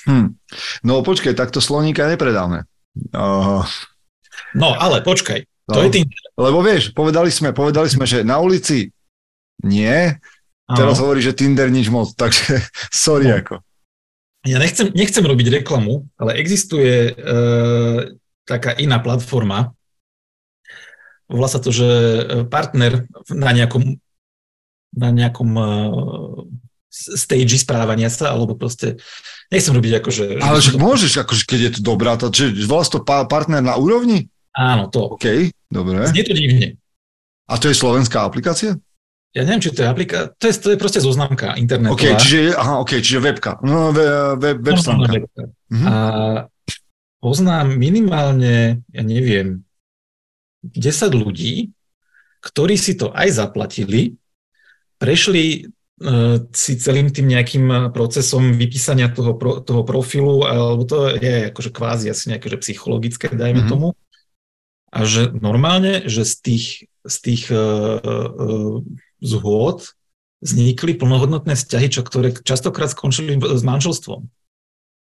[0.09, 0.37] Hm.
[0.81, 2.65] No počkaj, takto sloníka nepredáme.
[3.13, 3.63] Uh...
[4.57, 6.05] No ale počkaj, to no, je tým...
[6.35, 8.91] Lebo vieš, povedali sme, povedali sme, že na ulici
[9.61, 10.17] nie,
[10.65, 12.59] teraz hovorí, že Tinder nič moc, takže
[12.89, 13.37] sorry no.
[13.39, 13.55] ako.
[14.41, 17.23] Ja nechcem, nechcem robiť reklamu, ale existuje e,
[18.41, 19.77] taká iná platforma,
[21.29, 21.87] volá sa to, že
[22.49, 24.01] partner na nejakom,
[24.97, 25.65] na nejakom e,
[26.89, 28.97] stage správania sa, alebo proste
[29.51, 30.23] Nechcem robiť akože...
[30.39, 34.31] Ale že môžeš, akože, keď je to dobrá, to, že voláš to partner na úrovni?
[34.55, 35.19] Áno, to.
[35.19, 36.07] OK, dobre.
[36.07, 36.79] Znie to divne.
[37.51, 38.79] A to je slovenská aplikácia?
[39.35, 41.99] Ja neviem, či to je aplikácia, to je, to je proste zoznamka internetová.
[41.99, 43.59] OK, čiže, aha, okay, čiže webka.
[43.63, 45.27] No, web, web, web stránka.
[45.67, 45.85] Mhm.
[45.87, 45.95] A
[47.19, 49.67] poznám minimálne, ja neviem,
[50.63, 51.75] 10 ľudí,
[52.39, 54.15] ktorí si to aj zaplatili,
[54.95, 55.67] prešli
[56.49, 62.09] si celým tým nejakým procesom vypísania toho, pro, toho profilu, alebo to je akože kvázi
[62.09, 63.71] asi nejaké že psychologické, dajme mm-hmm.
[63.71, 63.93] tomu.
[64.91, 66.65] A že normálne, že z tých,
[67.05, 68.83] z tých uh, uh,
[69.23, 69.95] zhôd
[70.41, 74.27] vznikli plnohodnotné vzťahy, čo, ktoré častokrát skončili s manželstvom.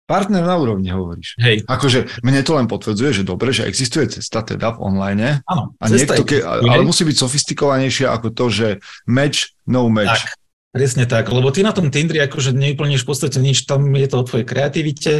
[0.05, 1.33] Partner na úrovni hovoríš.
[1.41, 1.65] Hej.
[1.65, 5.41] Akože mne to len potvrdzuje, že dobre, že existuje cesta teda v online.
[5.49, 8.67] Áno, a niekto, ke, ale musí byť sofistikovanejšia ako to, že
[9.09, 10.29] match, no match.
[10.29, 10.44] Tak,
[10.75, 14.19] presne tak, lebo ty na tom Tindri akože nevyplníš v podstate nič, tam je to
[14.19, 15.13] o tvojej kreativite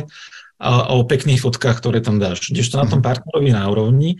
[0.59, 2.51] a o pekných fotkách, ktoré tam dáš.
[2.51, 3.07] Kdežto na tom mhm.
[3.07, 4.19] partnerovi na úrovni,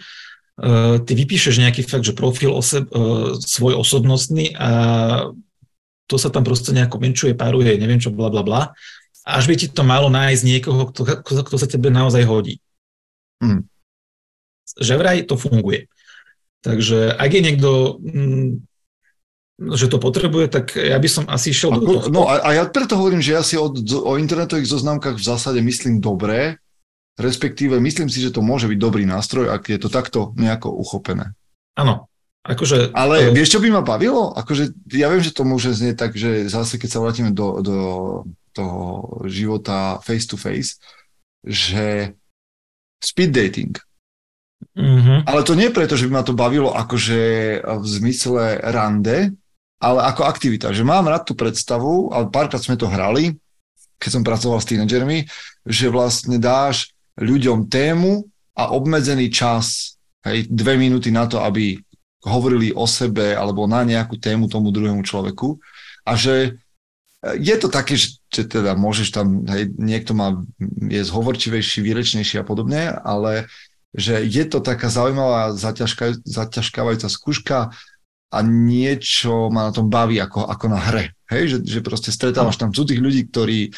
[0.64, 4.72] uh, ty vypíšeš nejaký fakt, že profil ose, uh, svoj osobnostný a
[6.08, 8.62] to sa tam proste nejako menšuje, páruje, neviem čo, bla bla bla
[9.26, 12.62] až by ti to malo nájsť niekoho, kto, kto sa tebe naozaj hodí.
[13.42, 13.66] Mm.
[14.78, 15.90] Že vraj to funguje.
[16.62, 17.70] Takže ak je niekto,
[18.06, 18.50] mm,
[19.56, 22.00] že to potrebuje, tak ja by som asi išiel do toho.
[22.12, 25.64] No a, a ja preto hovorím, že ja si o, o internetových zoznamkách v zásade
[25.64, 26.60] myslím dobré,
[27.16, 31.32] respektíve myslím si, že to môže byť dobrý nástroj, ak je to takto nejako uchopené.
[31.80, 32.12] Áno,
[32.46, 34.30] Akože, Ale uh, vieš, čo by ma bavilo?
[34.38, 37.78] Akože, ja viem, že to môže znieť tak, že zase keď sa vrátime do, do
[38.54, 40.78] toho života face to face,
[41.42, 42.14] že
[43.02, 43.74] speed dating.
[44.78, 45.26] Mm-hmm.
[45.26, 47.22] Ale to nie preto, že by ma to bavilo akože
[47.66, 49.34] v zmysle rande,
[49.80, 50.72] ale ako aktivita.
[50.72, 53.36] Že mám rád tú predstavu, ale párkrát sme to hrali,
[54.00, 55.28] keď som pracoval s tínedžermi,
[55.66, 59.96] že vlastne dáš ľuďom tému a obmedzený čas,
[60.28, 61.80] hej, dve minúty na to, aby
[62.26, 65.62] hovorili o sebe alebo na nejakú tému tomu druhému človeku
[66.04, 66.58] a že
[67.26, 70.46] je to také, že, že teda môžeš tam, hej, niekto má,
[70.86, 73.50] je zhovorčivejší, výrečnejší a podobne, ale
[73.96, 77.58] že je to taká zaujímavá, zaťažka, zaťažkávajúca skúška
[78.32, 81.14] a niečo ma na tom baví ako, ako na hre.
[81.30, 83.74] Hej, že, že proste stretávaš tam cudzích ľudí, ktorí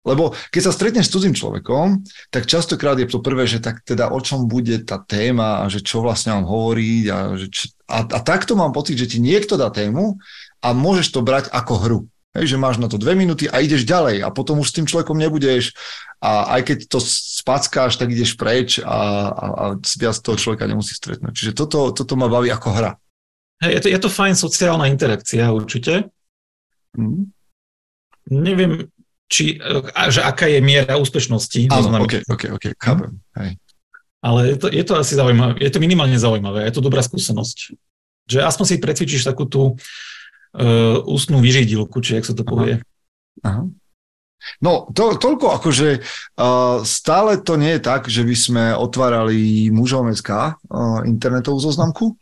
[0.00, 2.00] lebo keď sa stretneš s cudzím človekom,
[2.32, 5.84] tak častokrát je to prvé, že tak teda o čom bude tá téma a že
[5.84, 7.58] čo vlastne mám hovoriť a, že č...
[7.84, 10.16] a, a takto mám pocit, že ti niekto dá tému
[10.64, 12.00] a môžeš to brať ako hru.
[12.32, 14.86] Hej, že máš na to dve minúty a ideš ďalej a potom už s tým
[14.88, 15.74] človekom nebudeš
[16.22, 18.88] a aj keď to spackáš, tak ideš preč a,
[19.34, 21.34] a, a viac toho človeka nemusí stretnúť.
[21.34, 22.92] Čiže toto, toto ma baví ako hra.
[23.60, 26.08] Hej, je to, je to fajn sociálna interakcia určite.
[26.96, 27.28] Mm.
[28.30, 28.88] Neviem,
[29.30, 29.60] či,
[30.10, 31.70] že aká je miera úspešnosti.
[31.70, 33.20] Áno, ok, ok, ok, chápem.
[33.36, 33.60] Hej.
[34.20, 37.72] Ale je to, je to asi zaujímavé, je to minimálne zaujímavé, je to dobrá skúsenosť.
[38.28, 42.80] Že aspoň si precvičíš takú tú uh, ústnú vyžidilku, či jak sa to povie.
[43.40, 43.64] Aha.
[43.64, 43.64] Aha.
[44.64, 50.08] No, to, toľko akože uh, stále to nie je tak, že by sme otvárali mužom
[50.12, 52.16] SK uh, internetovú zoznamku,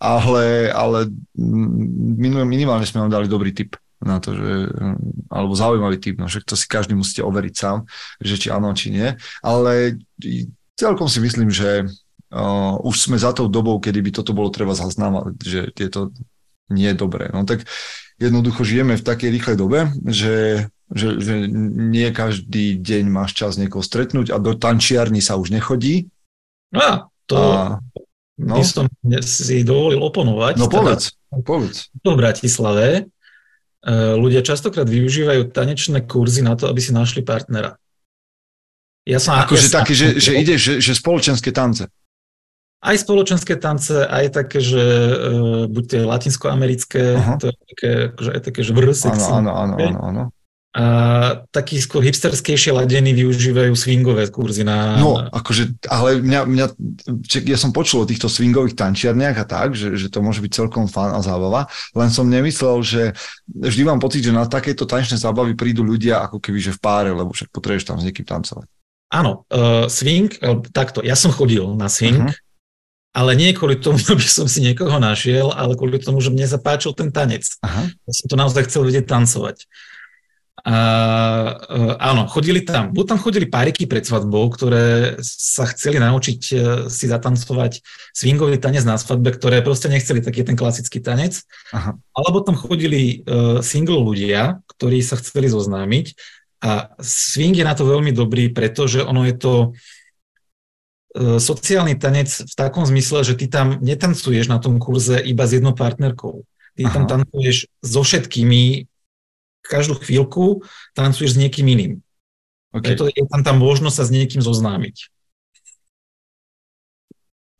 [0.00, 1.12] ale, ale
[2.48, 4.72] minimálne sme vám dali dobrý tip na to, že,
[5.28, 7.84] alebo zaujímavý tip, no však to si každý musíte overiť sám,
[8.16, 9.12] že či áno, či nie,
[9.44, 10.00] ale
[10.72, 11.84] celkom si myslím, že
[12.32, 16.16] uh, už sme za tou dobou, kedy by toto bolo treba zaznávať, že tieto
[16.72, 17.28] nie je dobré.
[17.28, 17.68] No tak
[18.16, 21.34] jednoducho žijeme v takej rýchlej dobe, že, že, že
[21.92, 26.08] nie každý deň máš čas niekoho stretnúť a do tančiarni sa už nechodí.
[26.72, 27.84] A, to a,
[28.40, 28.56] no.
[28.56, 28.84] by som
[29.20, 30.56] si dovolil oponovať.
[30.56, 31.92] No povedz, teda, povedz.
[32.00, 33.02] V Bratislave e,
[34.16, 37.76] ľudia častokrát využívajú tanečné kurzy na to, aby si našli partnera.
[39.04, 41.88] Ja som, akože ja také, že, že ideš, že, že spoločenské tance
[42.80, 47.36] aj spoločenské tance, aj také, že uh, buď tie latinskoamerické, uh-huh.
[47.36, 49.28] to je také, akože, aj také, že vrr sexy.
[49.28, 50.22] Áno, áno, áno, áno.
[50.70, 50.84] A
[51.50, 54.94] takí skôr hipsterskejšie ladení využívajú swingové kurzy na...
[55.02, 56.66] No, akože, ale mňa, mňa,
[57.42, 60.86] ja som počul o týchto swingových tančiarniach a tak, že, že to môže byť celkom
[60.86, 61.66] fan a zábava,
[61.98, 63.02] len som nemyslel, že
[63.50, 67.10] vždy mám pocit, že na takéto tančné zábavy prídu ľudia ako keby, že v páre,
[67.10, 68.70] lebo však potrebuješ tam s niekým tancovať.
[69.10, 72.48] Áno, uh, swing, uh, takto, ja som chodil na swing, uh-huh
[73.10, 76.94] ale nie kvôli tomu, aby som si niekoho našiel, ale kvôli tomu, že mne zapáčil
[76.94, 77.42] ten tanec.
[77.62, 77.90] Aha.
[77.90, 79.66] Ja som to naozaj chcel vidieť tancovať.
[80.60, 80.76] A,
[81.56, 86.58] uh, áno, chodili tam, buď tam chodili páriky pred svadbou, ktoré sa chceli naučiť uh,
[86.92, 87.80] si zatancovať
[88.12, 91.40] swingový tanec na svadbe, ktoré proste nechceli taký ten klasický tanec,
[91.72, 91.96] Aha.
[92.12, 96.12] alebo tam chodili uh, single ľudia, ktorí sa chceli zoznámiť
[96.60, 99.52] a swing je na to veľmi dobrý, pretože ono je to
[101.10, 105.58] E, sociálny tanec v takom zmysle, že ty tam netancuješ na tom kurze iba s
[105.58, 106.46] jednou partnerkou.
[106.78, 106.94] Ty Aha.
[106.94, 108.86] tam tancuješ so všetkými,
[109.66, 110.64] každú chvíľku
[110.96, 111.92] tancuješ s niekým iným.
[112.70, 112.94] Okay.
[112.94, 115.10] Preto je tam tá možnosť sa s niekým zoznámiť.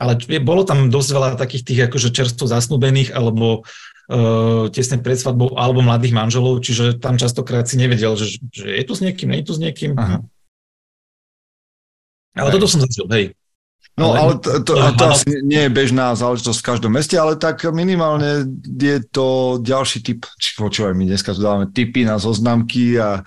[0.00, 3.68] ale bolo tam dosť veľa takých tých akože čerstvo zasnúbených alebo
[4.08, 8.84] uh, tesne pred svadbou alebo mladých manželov, čiže tam častokrát si nevedel, že, že je
[8.88, 9.92] tu s niekým, nie je tu s niekým.
[10.00, 10.24] Aha.
[12.32, 12.54] Ale hej.
[12.56, 13.24] toto som zažil, hej.
[13.98, 17.60] No ale, to, to, to asi nie je bežná záležitosť v každom meste, ale tak
[17.68, 23.20] minimálne je to ďalší typ, či počúvaj, my dneska tu dávame tipy na zoznamky a,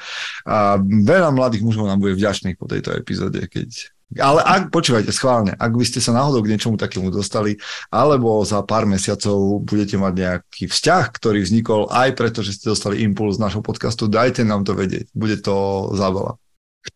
[0.48, 5.58] a veľa mladých mužov nám bude vďačných po tejto epizóde, keď ale ak, počúvajte, schválne,
[5.58, 7.58] ak by ste sa náhodou k niečomu takému dostali,
[7.90, 13.02] alebo za pár mesiacov budete mať nejaký vzťah, ktorý vznikol aj preto, že ste dostali
[13.02, 15.10] impuls z našho podcastu, dajte nám to vedieť.
[15.18, 16.38] Bude to zábava.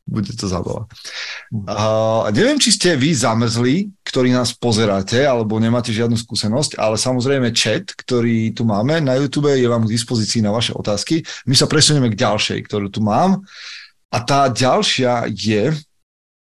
[0.06, 0.86] Bude to zábava.
[1.48, 7.56] Uh, neviem, či ste vy zamrzli, ktorí nás pozeráte, alebo nemáte žiadnu skúsenosť, ale samozrejme
[7.56, 11.24] chat, ktorý tu máme na YouTube, je vám k dispozícii na vaše otázky.
[11.48, 13.48] My sa presunieme k ďalšej, ktorú tu mám.
[14.12, 15.72] A tá ďalšia je,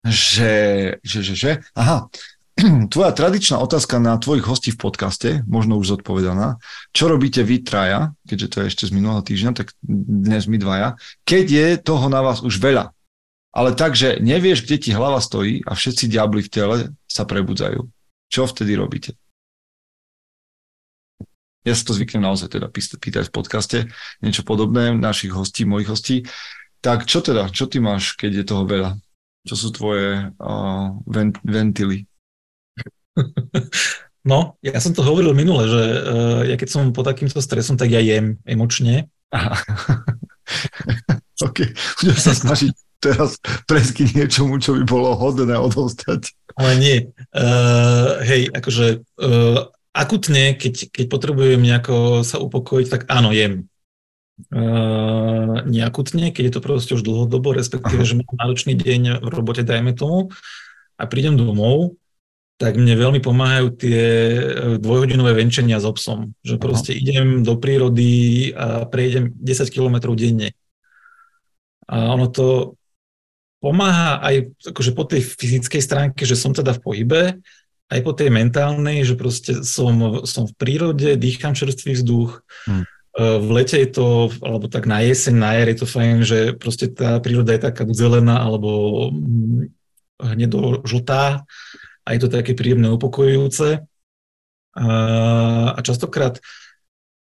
[0.06, 0.56] že,
[1.02, 2.10] že, že, že, aha,
[2.94, 6.62] tvoja tradičná otázka na tvojich hostí v podcaste, možno už zodpovedaná,
[6.94, 10.90] čo robíte vy traja, keďže to je ešte z minulého týždňa, tak dnes my dvaja,
[11.26, 12.94] keď je toho na vás už veľa,
[13.54, 17.86] ale tak, že nevieš, kde ti hlava stojí a všetci diabli v tele sa prebudzajú.
[18.34, 19.14] Čo vtedy robíte?
[21.64, 23.78] Ja sa to zvyknem naozaj teda pýtať v podcaste,
[24.20, 26.18] niečo podobné našich hostí, mojich hostí.
[26.84, 28.92] Tak čo teda, čo ty máš, keď je toho veľa?
[29.48, 32.10] Čo sú tvoje uh, vent, ventily?
[34.24, 37.92] No, ja som to hovoril minule, že uh, ja keď som pod takýmto stresom, tak
[37.92, 39.12] ja jem emočne.
[39.36, 39.60] Aha.
[41.44, 41.68] OK,
[42.00, 42.72] budem sa snažiť
[43.04, 43.38] teraz
[43.68, 46.32] presky niečomu, čo by bolo hodné odostať.
[46.56, 46.98] Ale nie.
[47.36, 53.68] Uh, hej, akože uh, akutne, keď, keď potrebujem nejako sa upokojiť, tak áno, jem
[54.52, 58.10] uh, neakutne, keď je to proste už dlhodobo, respektíve, Aha.
[58.10, 60.34] že mám náročný deň v robote, dajme tomu,
[60.98, 61.98] a prídem domov,
[62.62, 64.02] tak mne veľmi pomáhajú tie
[64.78, 66.38] dvojhodinové venčenia s obsom.
[66.46, 67.00] Že proste Aha.
[67.02, 70.54] idem do prírody a prejdem 10 km denne.
[71.90, 72.78] A ono to
[73.64, 77.22] pomáha aj akože po tej fyzickej stránke, že som teda v pohybe,
[77.88, 82.84] aj po tej mentálnej, že proste som, som v prírode, dýcham čerstvý vzduch, hmm.
[83.14, 86.90] V lete je to, alebo tak na jeseň, na jar je to fajn, že proste
[86.90, 88.70] tá príroda je taká zelená alebo
[89.14, 89.70] mm,
[90.18, 91.46] hnedo-žltá
[92.02, 93.86] a je to také príjemné, upokojujúce.
[94.74, 94.88] A,
[95.78, 96.42] a častokrát,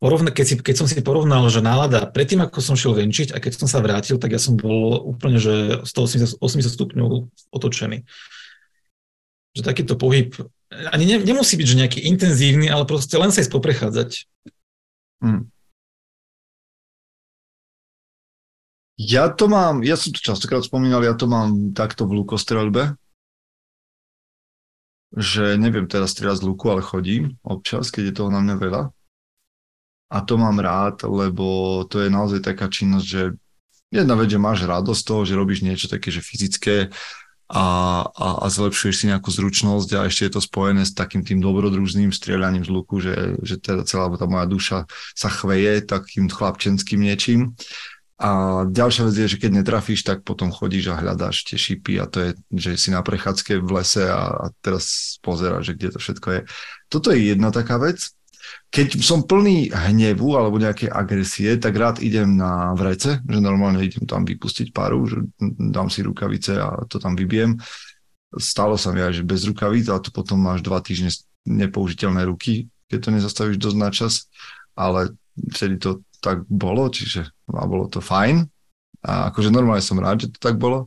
[0.03, 3.39] porovna, keď, si, keď som si porovnal, že nálada predtým, ako som šiel venčiť a
[3.39, 8.03] keď som sa vrátil, tak ja som bol úplne, že 180, 80 stupňov otočený.
[9.55, 10.35] Že takýto pohyb
[10.73, 14.11] ani ne, nemusí byť že nejaký intenzívny, ale proste len sa ísť poprechádzať.
[15.23, 15.53] Hmm.
[18.99, 22.99] Ja to mám, ja som to častokrát spomínal, ja to mám takto v lukostrelbe,
[25.13, 28.83] že neviem teraz strieľať z luku, ale chodím občas, keď je toho na mňa veľa.
[30.13, 33.23] A to mám rád, lebo to je naozaj taká činnosť, že
[33.89, 36.93] jedna vec, že máš radosť z toho, že robíš niečo také, že fyzické
[37.53, 37.65] a,
[38.09, 42.09] a, a zlepšuješ si nejakú zručnosť a ešte je to spojené s takým tým dobrodružným
[42.09, 44.79] strieľaním z luku, že, že teda celá tá moja duša
[45.13, 47.53] sa chveje takým chlapčenským niečím.
[48.23, 52.07] A ďalšia vec je, že keď netrafíš, tak potom chodíš a hľadáš tie šipy a
[52.07, 55.99] to je, že si na prechádzke v lese a, a teraz pozeráš, že kde to
[55.99, 56.41] všetko je.
[56.87, 58.15] Toto je jedna taká vec.
[58.73, 64.09] Keď som plný hnevu alebo nejakej agresie, tak rád idem na vrece, že normálne idem
[64.09, 65.21] tam vypustiť paru, že
[65.73, 67.61] dám si rukavice a to tam vybiem.
[68.33, 71.13] Stalo sa mi aj, že bez rukavíc, a to potom máš dva týždne
[71.45, 74.33] nepoužiteľné ruky, keď to nezastavíš dosť na čas,
[74.73, 78.47] ale vtedy to tak bolo, čiže a bolo to fajn.
[79.03, 80.87] A akože normálne som rád, že to tak bolo.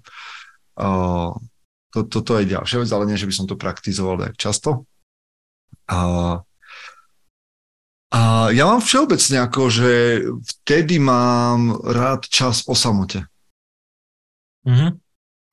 [0.80, 1.36] Uh,
[1.92, 4.88] to, toto je ďalšia vec, ale nie, že by som to praktizoval tak často.
[5.86, 6.42] Uh,
[8.16, 9.92] a ja mám všeobecne ako, že
[10.40, 13.28] vtedy mám rád čas o samote.
[14.64, 14.92] Mm-hmm.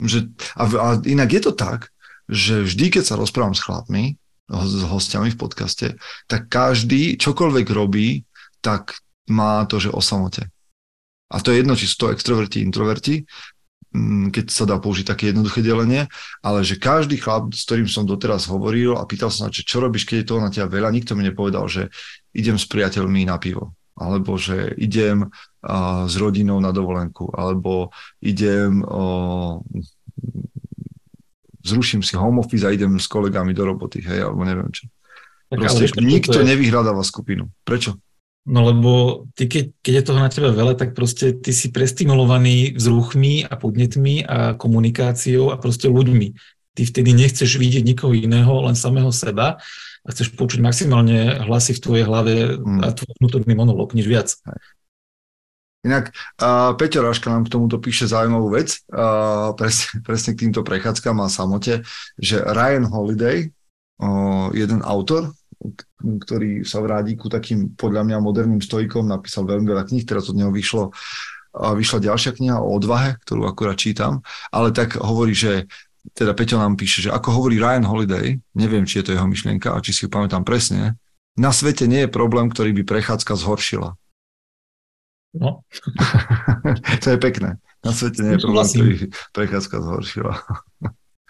[0.07, 0.19] Že,
[0.55, 1.91] a, a inak je to tak,
[2.31, 4.15] že vždy, keď sa rozprávam s chlapmi,
[4.47, 5.99] s hostiami v podcaste,
[6.31, 8.23] tak každý čokoľvek robí,
[8.63, 8.95] tak
[9.27, 10.47] má to, že o samote.
[11.35, 13.27] A to je jedno, či sú to extroverti, introverti,
[14.33, 16.09] keď sa dá použiť také jednoduché delenie,
[16.41, 20.09] ale že každý chlap, s ktorým som doteraz hovoril a pýtal som sa, čo robíš,
[20.09, 21.93] keď je toho na teba veľa, nikto mi nepovedal, že
[22.33, 27.93] idem s priateľmi na pivo, alebo že idem uh, s rodinou na dovolenku, alebo
[28.25, 29.61] idem, uh,
[31.61, 34.89] zruším si home office a idem s kolegami do roboty, hej, alebo neviem čo.
[35.53, 37.53] Proste nikto nevyhľadáva skupinu.
[37.69, 38.01] Prečo?
[38.43, 38.91] No lebo
[39.39, 43.55] ty, keď, keď je toho na teba veľa, tak proste ty si prestimulovaný vzruchmi a
[43.55, 46.35] podnetmi a komunikáciou a proste ľuďmi.
[46.73, 49.61] ty vtedy nechceš vidieť nikoho iného, len samého seba
[50.03, 52.81] a chceš počuť maximálne hlasy v tvojej hlave mm.
[52.83, 54.35] a tvoj vnútorný monolog, nič viac.
[55.83, 60.67] Inak uh, Peťo Raška nám k tomuto píše zaujímavú vec, uh, presne, presne k týmto
[60.67, 61.87] prechádzkam a samote,
[62.19, 63.51] že Ryan Holiday,
[64.03, 65.31] uh, jeden autor,
[66.03, 70.37] ktorý sa vrádi ku takým podľa mňa moderným stojkom, napísal veľmi veľa kníh, teraz od
[70.37, 70.91] neho vyšlo
[71.53, 75.69] a vyšla ďalšia kniha o odvahe, ktorú akurát čítam, ale tak hovorí, že
[76.17, 79.71] teda Peťo nám píše, že ako hovorí Ryan Holiday, neviem, či je to jeho myšlienka
[79.71, 80.99] a či si ju pamätám presne,
[81.39, 83.95] na svete nie je problém, ktorý by prechádzka zhoršila.
[85.33, 85.65] No.
[87.03, 87.57] to je pekné.
[87.81, 90.35] Na svete nie je problém, ktorý by prechádzka zhoršila.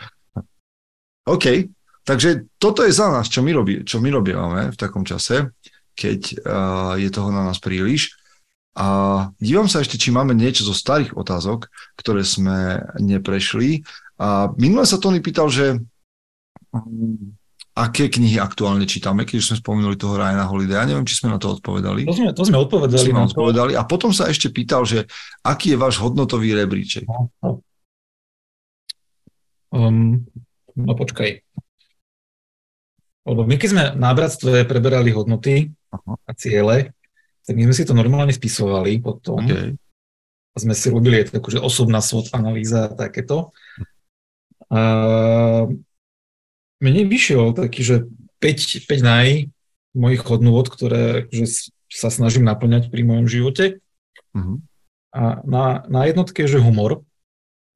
[1.35, 1.71] OK,
[2.03, 5.55] takže toto je za nás, čo my, robí, čo my robíme v takom čase,
[5.93, 8.17] keď uh, je toho na nás príliš.
[8.73, 11.69] A dívam sa ešte, či máme niečo zo starých otázok,
[12.01, 13.85] ktoré sme neprešli.
[14.17, 15.77] A minule sa Tony pýtal, že
[16.73, 17.37] um,
[17.73, 20.77] aké knihy aktuálne čítame, keď sme spomenuli toho Ryana Holiday.
[20.77, 22.05] Ja neviem, či sme na to odpovedali.
[22.05, 23.01] To sme, to sme odpovedali.
[23.01, 23.73] Sme odpovedali.
[23.77, 25.09] A potom sa ešte pýtal, že
[25.45, 27.09] aký je váš hodnotový rebríček.
[27.09, 27.65] No, no.
[29.73, 30.29] Um,
[30.77, 31.41] no počkaj.
[33.23, 36.19] Lebo my keď sme na bratstve preberali hodnoty Aha.
[36.27, 36.91] a ciele,
[37.43, 39.43] tak my sme si to normálne spisovali potom.
[39.47, 39.79] Okay.
[40.53, 43.55] A sme si robili takú, že osobná SWOT analýza a takéto.
[44.69, 44.81] A
[46.83, 47.97] mne vyšiel taký, že
[48.43, 49.29] 5, 5 naj
[49.95, 53.79] mojich hodnôt, ktoré že sa snažím naplňať pri mojom živote.
[54.33, 54.59] Uh-huh.
[55.13, 57.05] A na, na jednotke je, že humor.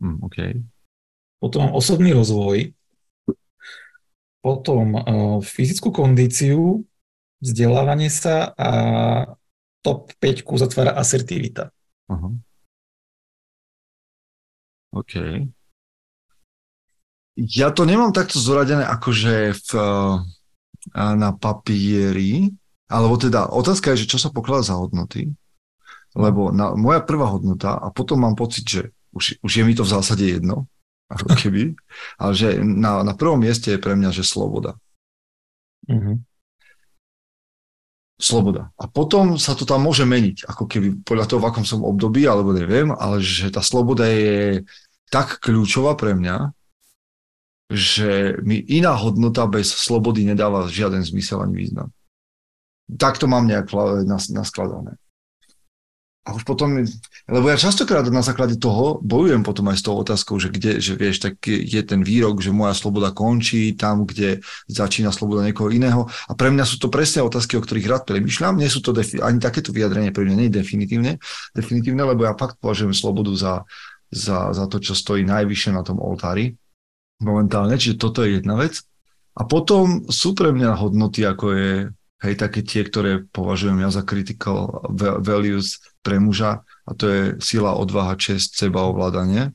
[0.01, 0.65] Uh, okay.
[1.37, 2.73] Potom osobný rozvoj.
[4.47, 5.03] Potom uh,
[5.43, 6.87] fyzickú kondíciu,
[7.43, 8.71] vzdelávanie sa a
[9.83, 11.75] top 5 zatvára asertivita.
[12.07, 12.39] Uh-huh.
[14.95, 15.15] OK.
[17.37, 19.69] Ja to nemám takto zoradené akože v,
[20.95, 22.55] na papieri,
[22.89, 25.37] alebo teda otázka je, že čo sa pokladá za hodnoty,
[26.17, 28.83] lebo na, moja prvá hodnota a potom mám pocit, že
[29.13, 30.65] už, už je mi to v zásade jedno,
[31.07, 31.75] ako keby,
[32.19, 34.75] ale že na, na prvom mieste je pre mňa, že sloboda.
[35.87, 36.19] Uh-huh
[38.17, 38.73] sloboda.
[38.81, 42.25] A potom sa to tam môže meniť, ako keby podľa toho, v akom som období,
[42.25, 44.65] alebo neviem, ale že tá sloboda je
[45.13, 46.51] tak kľúčová pre mňa,
[47.71, 51.89] že mi iná hodnota bez slobody nedáva žiaden zmysel ani význam.
[52.87, 53.69] Tak to mám nejak
[54.07, 54.97] naskladané.
[56.27, 56.83] A už potom,
[57.31, 60.99] lebo ja častokrát na základe toho bojujem potom aj s tou otázkou, že kde, že
[60.99, 66.11] vieš, tak je ten výrok, že moja sloboda končí tam, kde začína sloboda niekoho iného.
[66.27, 68.59] A pre mňa sú to presne otázky, o ktorých rád premyšľam.
[68.59, 71.23] Nie sú to defi- ani takéto vyjadrenie pre mňa nie je definitívne,
[71.55, 73.55] definitívne, lebo ja fakt považujem slobodu za,
[74.11, 76.59] za, za to, čo stojí najvyššie na tom oltári
[77.23, 77.79] momentálne.
[77.79, 78.83] Čiže toto je jedna vec.
[79.39, 81.73] A potom sú pre mňa hodnoty, ako je
[82.27, 84.83] hej, také tie, ktoré považujem ja za critical
[85.23, 89.51] values, pre muža a to je sila, odvaha, čest, seba, ovládanie.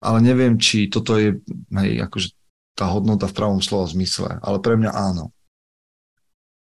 [0.00, 1.40] Ale neviem, či toto je
[1.74, 2.32] hej, akože
[2.78, 5.34] tá hodnota v pravom slova zmysle, ale pre mňa áno.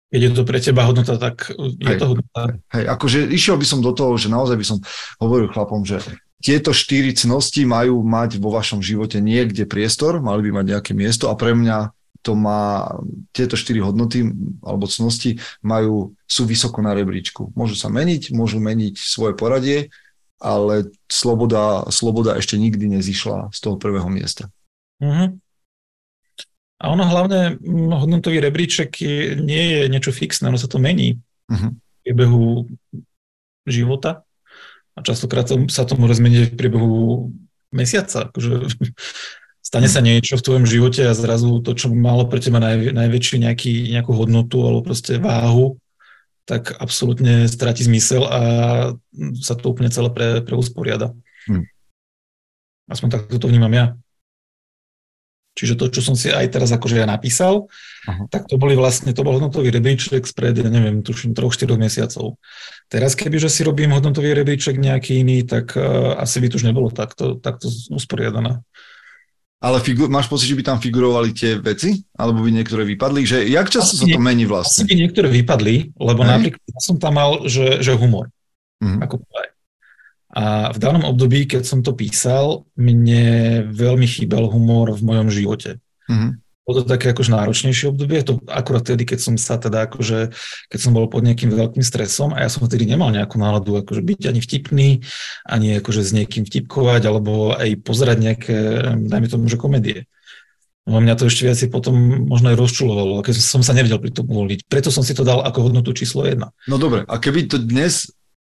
[0.09, 2.55] Keď je to pre teba hodnota, tak je hej, to hodnota.
[2.71, 4.78] Hej, akože išiel by som do toho, že naozaj by som
[5.19, 5.99] hovoril chlapom, že
[6.39, 11.28] tieto štyri cnosti majú mať vo vašom živote niekde priestor, mali by mať nejaké miesto
[11.28, 11.91] a pre mňa
[12.26, 12.89] to má,
[13.30, 14.26] tieto štyri hodnoty
[14.65, 17.53] alebo cnosti majú, sú vysoko na rebríčku.
[17.53, 19.93] Môžu sa meniť, môžu meniť svoje poradie,
[20.41, 24.49] ale sloboda, sloboda ešte nikdy nezišla z toho prvého miesta.
[24.97, 25.38] Uh-huh.
[26.82, 27.61] A ono hlavne,
[27.93, 31.71] hodnotový rebríček je, nie je niečo fixné, ono sa to mení uh-huh.
[31.78, 32.65] v priebehu
[33.69, 34.26] života
[34.97, 37.30] a častokrát sa to môže zmeniť v priebehu
[37.69, 38.34] mesiaca.
[38.34, 38.65] Akože,
[39.66, 43.41] stane sa niečo v tvojom živote a zrazu to, čo malo pre teba naj, najväčšiu
[43.41, 45.82] nejaký, nejakú hodnotu alebo proste váhu,
[46.45, 48.41] tak absolútne stráti zmysel a
[49.41, 51.18] sa to úplne celé pre, preusporiada.
[51.49, 51.66] Hmm.
[52.86, 53.97] Aspoň takto to vnímam ja.
[55.55, 57.72] Čiže to, čo som si aj teraz akože ja napísal,
[58.11, 58.28] Aha.
[58.28, 62.36] tak to boli vlastne, to bol hodnotový rebríček spred, ja neviem, tuším, troch, štyroch mesiacov.
[62.91, 66.68] Teraz keby, že si robím hodnotový rebríček nejaký iný, tak uh, asi by to už
[66.68, 68.59] nebolo takto, takto usporiadané.
[69.66, 71.97] Ale figu- máš pocit, že by tam figurovali tie veci?
[72.13, 73.26] Alebo by niektoré vypadli?
[73.26, 74.86] Že jak často sa to mení vlastne?
[74.86, 76.30] Asi by niektoré vypadli, lebo Hej.
[76.30, 78.30] napríklad ja som tam mal, že, že humor.
[78.86, 79.01] Mm-hmm.
[79.01, 79.16] Ako
[80.36, 85.82] A v danom období, keď som to písal, mne veľmi chýbal humor v mojom živote.
[86.05, 90.34] Mm-hmm bolo to také akože náročnejšie obdobie, to akurát tedy, keď som sa teda akože,
[90.68, 94.01] keď som bol pod nejakým veľkým stresom a ja som vtedy nemal nejakú náladu akože
[94.01, 94.89] byť ani vtipný,
[95.45, 98.57] ani akože s niekým vtipkovať, alebo aj pozerať nejaké,
[98.97, 100.09] dajme tomu, že komedie.
[100.86, 104.30] No mňa to ešte viac potom možno aj rozčulovalo, keď som sa nevedel pri tom
[104.30, 104.70] uvoľniť.
[104.70, 106.38] Preto som si to dal ako hodnotu číslo 1.
[106.70, 108.09] No dobre, a keby to dnes,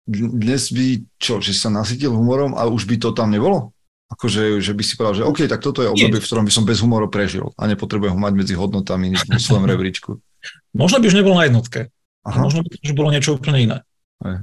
[0.09, 3.72] dnes by čo, že sa nasytil humorom a už by to tam nebolo?
[4.09, 6.64] Akože, že by si povedal, že OK, tak toto je obdobie, v ktorom by som
[6.64, 10.16] bez humoru prežil a nepotrebujem ho mať medzi hodnotami v svojom rebríčku.
[10.72, 11.92] Možno by už nebol na jednotke.
[12.24, 12.40] Aha.
[12.40, 13.78] Možno by to už bolo niečo úplne iné.
[14.24, 14.42] Aj.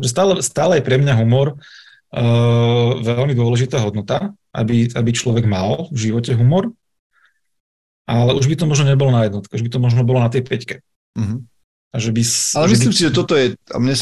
[0.00, 5.98] Stále, stále je pre mňa humor uh, veľmi dôležitá hodnota, aby, aby človek mal v
[6.08, 6.72] živote humor
[8.06, 10.42] ale už by to možno nebolo na jednotke, už by to možno bolo na tej
[10.42, 10.76] peťke.
[11.14, 11.46] Uh-huh.
[11.92, 12.24] A že by,
[12.56, 12.96] ale že myslím by...
[12.96, 13.92] si, že toto je, a mne,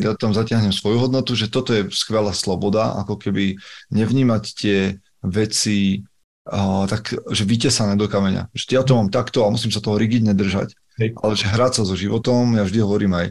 [0.00, 3.60] ja tam zatiahnem svoju hodnotu, že toto je skvelá sloboda, ako keby
[3.92, 4.78] nevnímať tie
[5.20, 6.00] veci
[6.48, 8.48] uh, tak, že vytesané do kameňa.
[8.56, 10.72] Že ja to mám takto a musím sa toho rigidne držať.
[10.96, 11.12] Hej.
[11.20, 13.26] Ale že hrať sa so životom, ja vždy hovorím aj,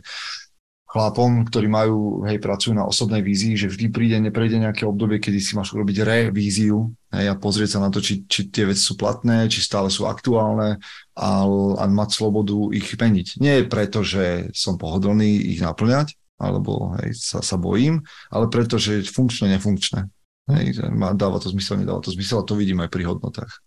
[0.96, 5.44] chlapom, ktorí majú, hej, pracujú na osobnej vízii, že vždy príde, neprejde nejaké obdobie, kedy
[5.44, 8.96] si máš urobiť revíziu hej, a pozrieť sa na to, či, či tie veci sú
[8.96, 10.80] platné, či stále sú aktuálne
[11.20, 11.30] a,
[11.76, 13.44] a mať slobodu ich meniť.
[13.44, 18.00] Nie preto, že som pohodlný ich naplňať, alebo hej, sa, sa bojím,
[18.32, 20.08] ale preto, že funkčné, nefunkčné.
[20.46, 20.80] Hej,
[21.20, 23.65] dáva to zmysel, nedáva to zmysel a to vidím aj pri hodnotách.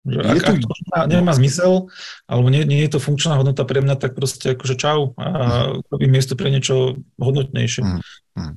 [0.00, 0.52] Že ak, to...
[0.52, 1.92] ak to nemá, nemá zmysel,
[2.24, 5.92] alebo nie, nie je to funkčná hodnota pre mňa, tak proste akože čau a mhm.
[5.92, 7.82] robím miesto pre niečo hodnotnejšie.
[7.84, 8.00] Mm,
[8.40, 8.54] mm.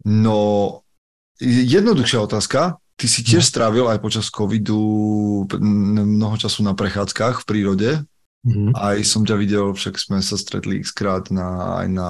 [0.00, 0.38] No,
[1.40, 2.80] jednoduchšia otázka.
[3.00, 3.50] Ty si tiež no.
[3.52, 4.76] strávil aj počas covidu
[5.56, 7.90] mnoho času na prechádzkach v prírode.
[8.40, 8.72] Mm-hmm.
[8.72, 12.08] Aj som ťa videl, však sme sa stretli xkrát na, aj na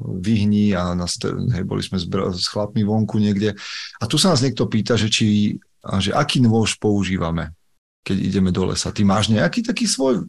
[0.00, 1.04] Vyhni a na,
[1.52, 3.52] hej, boli sme s, s chlapmi vonku niekde.
[4.00, 5.56] A tu sa nás niekto pýta, že či
[5.86, 7.54] a že aký nôž používame,
[8.02, 8.90] keď ideme do lesa.
[8.90, 10.26] Ty máš nejaký taký svoj?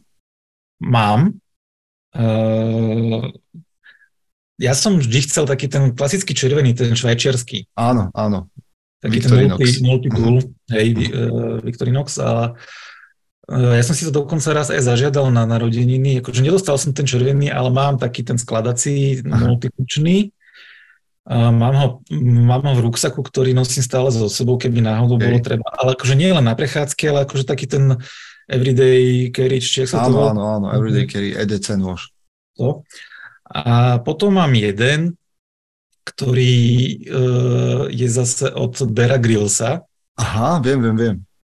[0.78, 1.34] Mám.
[2.14, 3.28] Uh,
[4.58, 7.70] ja som vždy chcel taký ten klasický červený, ten švajčiarsky.
[7.74, 8.50] Áno, áno.
[8.98, 9.58] Taký Victorinox.
[9.58, 10.74] ten multi, multi-tool, uh-huh.
[10.74, 12.18] hej, uh, Victorinox.
[12.18, 12.54] A
[13.50, 16.18] uh, ja som si to dokonca raz aj zažiadal na narodeniny.
[16.18, 19.58] Akože nedostal som ten červený, ale mám taký ten skladací, uh-huh.
[21.28, 21.88] Mám ho,
[22.48, 25.28] mám ho v ruksaku, ktorý nosím stále so sebou, keby náhodou okay.
[25.28, 25.68] bolo treba.
[25.76, 28.00] Ale akože nie len na prechádzke, ale akože taký ten
[28.48, 32.16] everyday carry, či sa áno, to Áno, áno, everyday carry, EDC nôž.
[32.56, 32.80] To.
[33.44, 35.20] A potom mám jeden,
[36.08, 36.56] ktorý
[37.12, 39.84] uh, je zase od Bera Grillsa.
[40.16, 41.16] Aha, viem, viem, viem.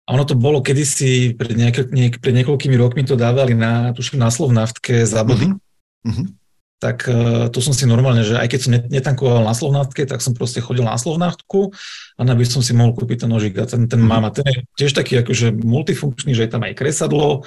[0.09, 4.17] A ono to bolo kedysi, pred, nejak, niek, pred niekoľkými rokmi to dávali na, tuším,
[4.17, 5.53] na Slovnaftke za body.
[5.53, 6.09] Uh-huh.
[6.09, 6.38] Uh-huh
[6.79, 10.31] tak uh, to som si normálne, že aj keď som netankoval na Slovnátke, tak som
[10.31, 11.75] proste chodil na Slovnátku
[12.15, 14.07] a aby som si mohol kúpiť ten nožík a ten, ten mm.
[14.07, 17.43] mám a ten je tiež taký akože multifunkčný, že je tam aj kresadlo,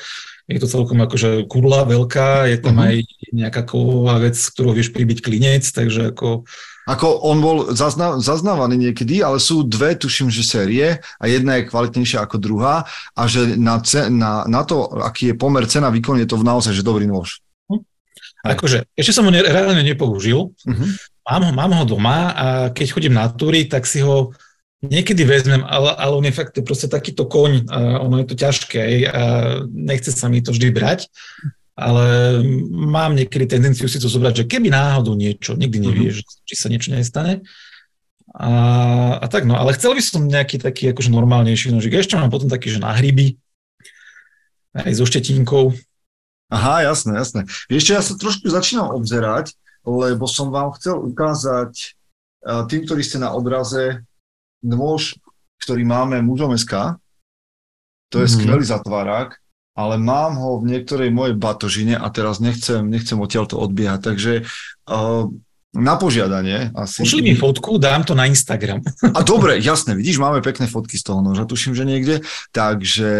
[0.52, 2.84] je to celkom akože kudla veľká, je tam mm.
[2.84, 2.94] aj
[3.32, 6.44] nejaká kovová vec, ktorú vieš pribiť klinec, takže ako...
[6.82, 11.70] Ako on bol zazna- zaznávaný niekedy, ale sú dve, tuším, že série a jedna je
[11.70, 16.18] kvalitnejšia ako druhá a že na, ce- na, na to, aký je pomer cena výkon,
[16.18, 17.38] je to naozaj že dobrý nôž.
[18.42, 20.50] Akože, ešte som ho ne, reálne nepoužil.
[20.50, 20.88] Uh-huh.
[21.22, 24.34] Mám, ho, mám ho doma a keď chodím na túry, tak si ho
[24.82, 29.06] niekedy vezmem, ale, ale on je fakt proste takýto koň a ono je to ťažké
[29.06, 29.22] a
[29.70, 31.06] nechce sa mi to vždy brať,
[31.78, 32.42] ale
[32.74, 35.86] mám niekedy tendenciu si to zobrať, že keby náhodou niečo, nikdy mhm.
[35.86, 36.42] nevieš, uh-huh.
[36.42, 37.46] či sa niečo nestane.
[38.32, 38.50] A,
[39.22, 42.00] a tak no, ale chcel by som nejaký taký akože normálnejší nožík.
[42.00, 43.36] Ešte mám potom taký, že na hryby,
[44.72, 45.76] aj so štetínkou,
[46.52, 47.48] Aha, jasné, jasné.
[47.72, 49.56] Ešte ja sa trošku začínam obzerať,
[49.88, 51.72] lebo som vám chcel ukázať
[52.44, 54.04] uh, tým, ktorí ste na obraze,
[54.60, 55.16] nôž,
[55.64, 57.00] ktorý máme mužom SK.
[58.12, 58.36] To je mm-hmm.
[58.36, 59.40] skvelý zatvárák,
[59.72, 64.00] ale mám ho v niektorej mojej batožine a teraz nechcem, nechcem odtiaľ to odbiehať.
[64.04, 64.32] Takže
[64.92, 65.32] uh,
[65.72, 67.00] na požiadanie asi.
[67.00, 68.84] Pošli mi fotku, dám to na Instagram.
[69.16, 72.14] A dobre, jasné, vidíš, máme pekné fotky z toho noža, tuším, že niekde,
[72.52, 73.10] takže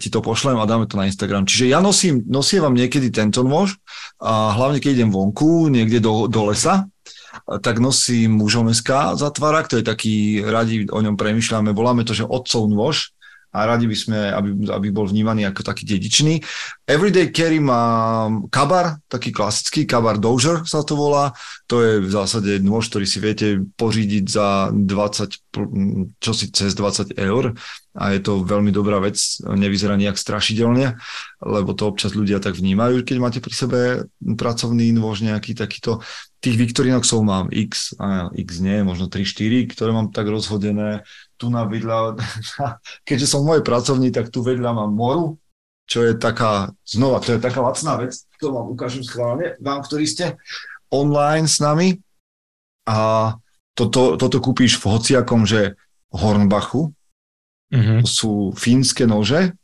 [0.00, 1.44] ti to pošlem a dáme to na Instagram.
[1.44, 3.76] Čiže ja nosím, nosievam niekedy tento nôž,
[4.16, 6.88] a hlavne keď idem vonku, niekde do, do lesa,
[7.60, 12.24] tak nosím mužom SK zatvárak, to je taký, radi o ňom premyšľame, voláme to, že
[12.24, 13.12] otcov nôž,
[13.52, 16.40] a radi by sme, aby, aby bol vnímaný ako taký dedičný.
[16.88, 21.36] Everyday Carry má kabar, taký klasický, kabar Dozier sa to volá.
[21.68, 27.12] To je v zásade nôž, ktorý si viete pořídiť za 20, čo si cez 20
[27.20, 27.52] eur
[27.92, 30.96] a je to veľmi dobrá vec, nevyzerá nejak strašidelne,
[31.44, 33.80] lebo to občas ľudia tak vnímajú, keď máte pri sebe
[34.16, 36.00] pracovný nôž nejaký takýto.
[36.42, 41.06] Tých Victorinoxov mám X, a X nie, možno 3-4, ktoré mám tak rozhodené.
[41.38, 42.18] Tu na vedľa,
[43.08, 45.38] keďže som môj pracovní, tak tu vedľa mám moru,
[45.86, 50.04] čo je taká, znova, to je taká lacná vec, to vám ukážem schválne, vám, ktorí
[50.10, 50.34] ste
[50.90, 52.02] online s nami.
[52.90, 53.30] A
[53.78, 55.78] toto, toto kúpíš v hociakom, že
[56.10, 56.90] Hornbachu,
[57.72, 58.04] Uh-huh.
[58.04, 59.56] To sú fínske nože.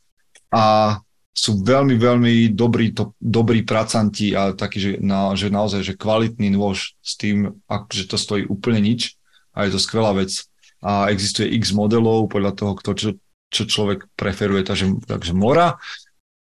[0.48, 0.96] A
[1.39, 6.51] sú veľmi, veľmi dobrí, to, dobrí pracanti a taký, že, na, že naozaj, že kvalitný
[6.59, 7.62] nôž s tým,
[7.95, 9.14] že to stojí úplne nič
[9.55, 10.34] a je to skvelá vec.
[10.82, 13.09] A existuje x modelov podľa toho, kto, čo,
[13.55, 15.78] čo človek preferuje, takže, takže mora.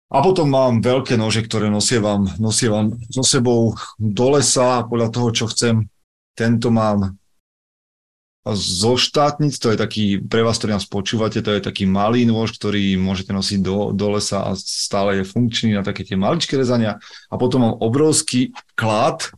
[0.09, 5.45] A potom mám veľké nože, ktoré nosievam, nosievam so sebou do lesa podľa toho, čo
[5.51, 5.91] chcem.
[6.39, 7.19] Tento mám
[8.55, 12.55] zo štátnic, to je taký, pre vás, ktorí nás počúvate, to je taký malý nôž,
[12.55, 17.03] ktorý môžete nosiť do, do lesa a stále je funkčný na také tie maličké rezania.
[17.29, 19.29] A potom mám obrovský klad,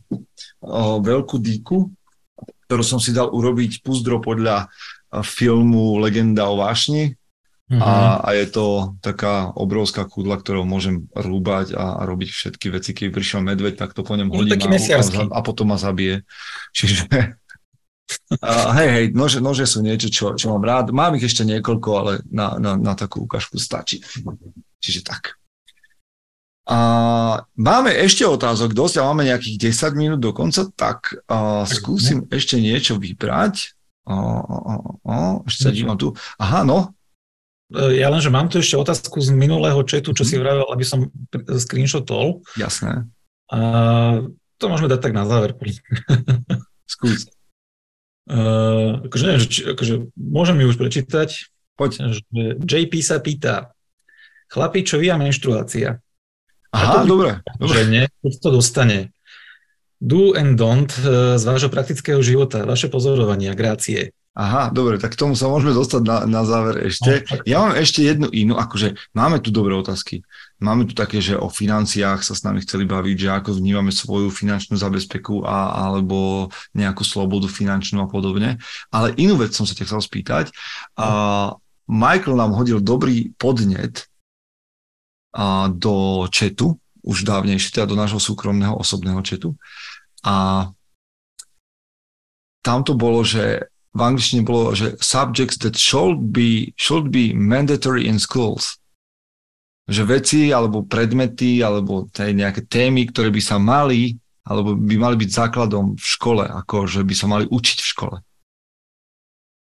[1.01, 1.89] veľkú díku,
[2.69, 4.69] ktorú som si dal urobiť puzdro podľa
[5.25, 7.17] filmu Legenda o vášni,
[7.71, 7.79] Uh-huh.
[7.79, 12.91] A, a je to taká obrovská kudla, ktorou môžem rúbať a, a robiť všetky veci.
[12.91, 16.27] Keď prišiel medveď, tak to po ňom hodím a, a, a potom ma zabije.
[16.75, 17.07] Čiže
[18.39, 20.95] uh, hej, hej, nože, nože sú niečo, čo, čo mám rád.
[20.95, 24.01] Mám ich ešte niekoľko, ale na, na, na takú ukážku stačí.
[24.81, 25.37] Čiže tak.
[26.69, 26.77] A
[27.57, 32.61] máme ešte otázok dosť a máme nejakých 10 minút do konca, tak uh, skúsim ešte
[32.61, 33.75] niečo vybrať.
[34.01, 36.13] Uh, uh, uh, uh, ešte sa dívam tu.
[36.37, 36.95] Aha, no,
[37.71, 40.41] E, ja len, že mám tu ešte otázku z minulého četu, čo si mhm.
[40.43, 42.43] vravel, aby som screenshotol.
[42.59, 43.07] Jasné.
[43.51, 43.59] A
[44.59, 45.55] to môžeme dať tak na záver.
[46.93, 47.31] Skús.
[48.31, 51.51] Uh, akože neviem, či, akože môžem ju už prečítať.
[51.75, 52.15] Poď.
[52.31, 53.75] Že JP sa pýta,
[54.47, 55.99] chlapi, čo vy a menštruácia?
[56.71, 57.43] Aha, dobre.
[57.59, 57.75] dobre.
[57.75, 58.99] Že nie, keď to dostane.
[59.99, 64.15] Do and don't e, z vášho praktického života, vaše pozorovania, grácie.
[64.31, 67.27] Aha, dobre, tak k tomu sa môžeme dostať na, na záver ešte.
[67.27, 70.23] No, ja mám ešte jednu inú, akože máme tu dobré otázky.
[70.55, 74.31] Máme tu také, že o financiách sa s nami chceli baviť, že ako vnímame svoju
[74.31, 78.55] finančnú zabezpeku a, alebo nejakú slobodu finančnú a podobne.
[78.87, 80.45] Ale inú vec som sa ťa chcel spýtať.
[80.95, 81.07] A
[81.91, 84.07] Michael nám hodil dobrý podnet
[85.35, 89.59] a do četu, už dávnejšie, teda do nášho súkromného osobného četu.
[90.23, 90.69] A
[92.63, 98.07] tam to bolo, že v angličtine bolo, že subjects that should be, should be mandatory
[98.07, 98.79] in schools.
[99.91, 104.15] Že veci alebo predmety alebo nejaké témy, ktoré by sa mali
[104.47, 108.17] alebo by mali byť základom v škole, ako že by sa mali učiť v škole.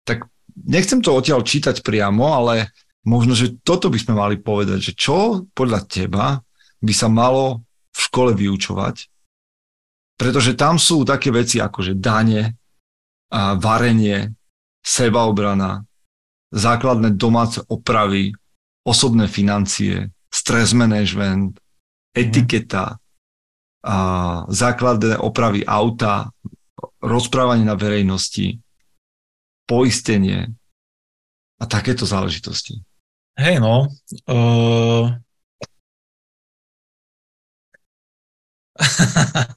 [0.07, 2.71] Tak nechcem to odtiaľ čítať priamo, ale
[3.09, 6.39] možno, že toto by sme mali povedať, že čo podľa teba
[6.79, 9.11] by sa malo v škole vyučovať,
[10.19, 12.58] pretože tam sú také veci ako že dane,
[13.61, 14.33] varenie,
[14.81, 15.85] sebaobrana,
[16.53, 18.33] základné domáce opravy,
[18.85, 21.61] osobné financie, stres management,
[22.17, 22.97] etiketa,
[23.85, 23.97] a
[24.51, 26.35] základné opravy auta,
[26.99, 28.59] rozprávanie na verejnosti,
[29.65, 30.51] poistenie
[31.63, 32.83] a takéto záležitosti.
[33.39, 33.87] Hej no,
[34.27, 35.15] uh...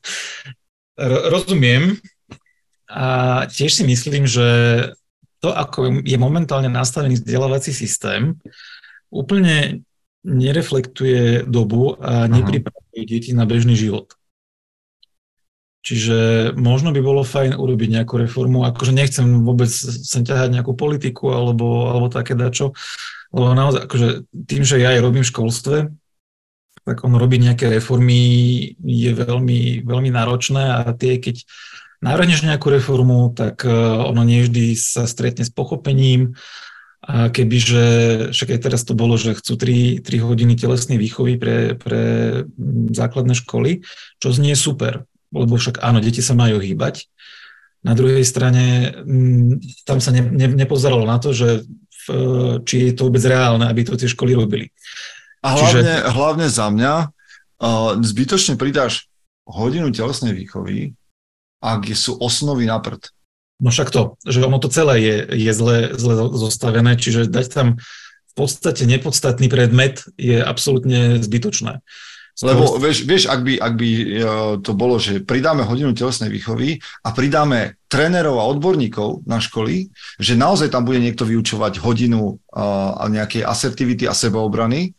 [1.34, 1.98] rozumiem,
[2.92, 3.08] a
[3.48, 4.48] tiež si myslím, že
[5.40, 8.36] to, ako je momentálne nastavený vzdelávací systém,
[9.10, 9.88] úplne
[10.22, 14.14] nereflektuje dobu a nepripravuje deti na bežný život.
[15.82, 21.34] Čiže možno by bolo fajn urobiť nejakú reformu, akože nechcem vôbec sem ťahať nejakú politiku
[21.34, 22.78] alebo, alebo také dačo,
[23.34, 24.08] lebo naozaj, akože
[24.46, 25.78] tým, že ja aj robím v školstve,
[26.86, 28.22] tak on robiť nejaké reformy
[28.78, 31.50] je veľmi, veľmi náročné a tie, keď
[32.02, 36.34] navrhneš nejakú reformu, tak e, ono nie vždy sa stretne s pochopením.
[37.02, 41.74] A kebyže, však aj teraz to bolo, že chcú 3, 3 hodiny telesnej výchovy pre,
[41.74, 42.02] pre
[42.94, 43.82] základné školy,
[44.22, 47.10] čo znie super, lebo však áno, deti sa majú hýbať.
[47.82, 48.94] Na druhej strane
[49.90, 51.66] tam sa ne, ne, nepozeralo na to, že
[52.06, 52.08] v,
[52.70, 54.70] či je to vôbec reálne, aby to tie školy robili.
[55.42, 56.14] A hlavne, Čiže...
[56.14, 56.94] hlavne za mňa,
[57.66, 59.10] uh, zbytočne pridáš
[59.50, 60.94] hodinu telesnej výchovy,
[61.62, 63.14] ak sú osnovy na prd.
[63.62, 67.68] No však to, že ono to celé je, je zle, zle zostavené, čiže dať tam
[68.32, 71.86] v podstate nepodstatný predmet je absolútne zbytočné.
[72.42, 74.06] Lebo vieš, vieš ak, by, ak by e,
[74.66, 80.40] to bolo, že pridáme hodinu telesnej výchovy a pridáme trénerov a odborníkov na školy, že
[80.40, 84.96] naozaj tam bude niekto vyučovať hodinu a nejakej asertivity a sebaobrany,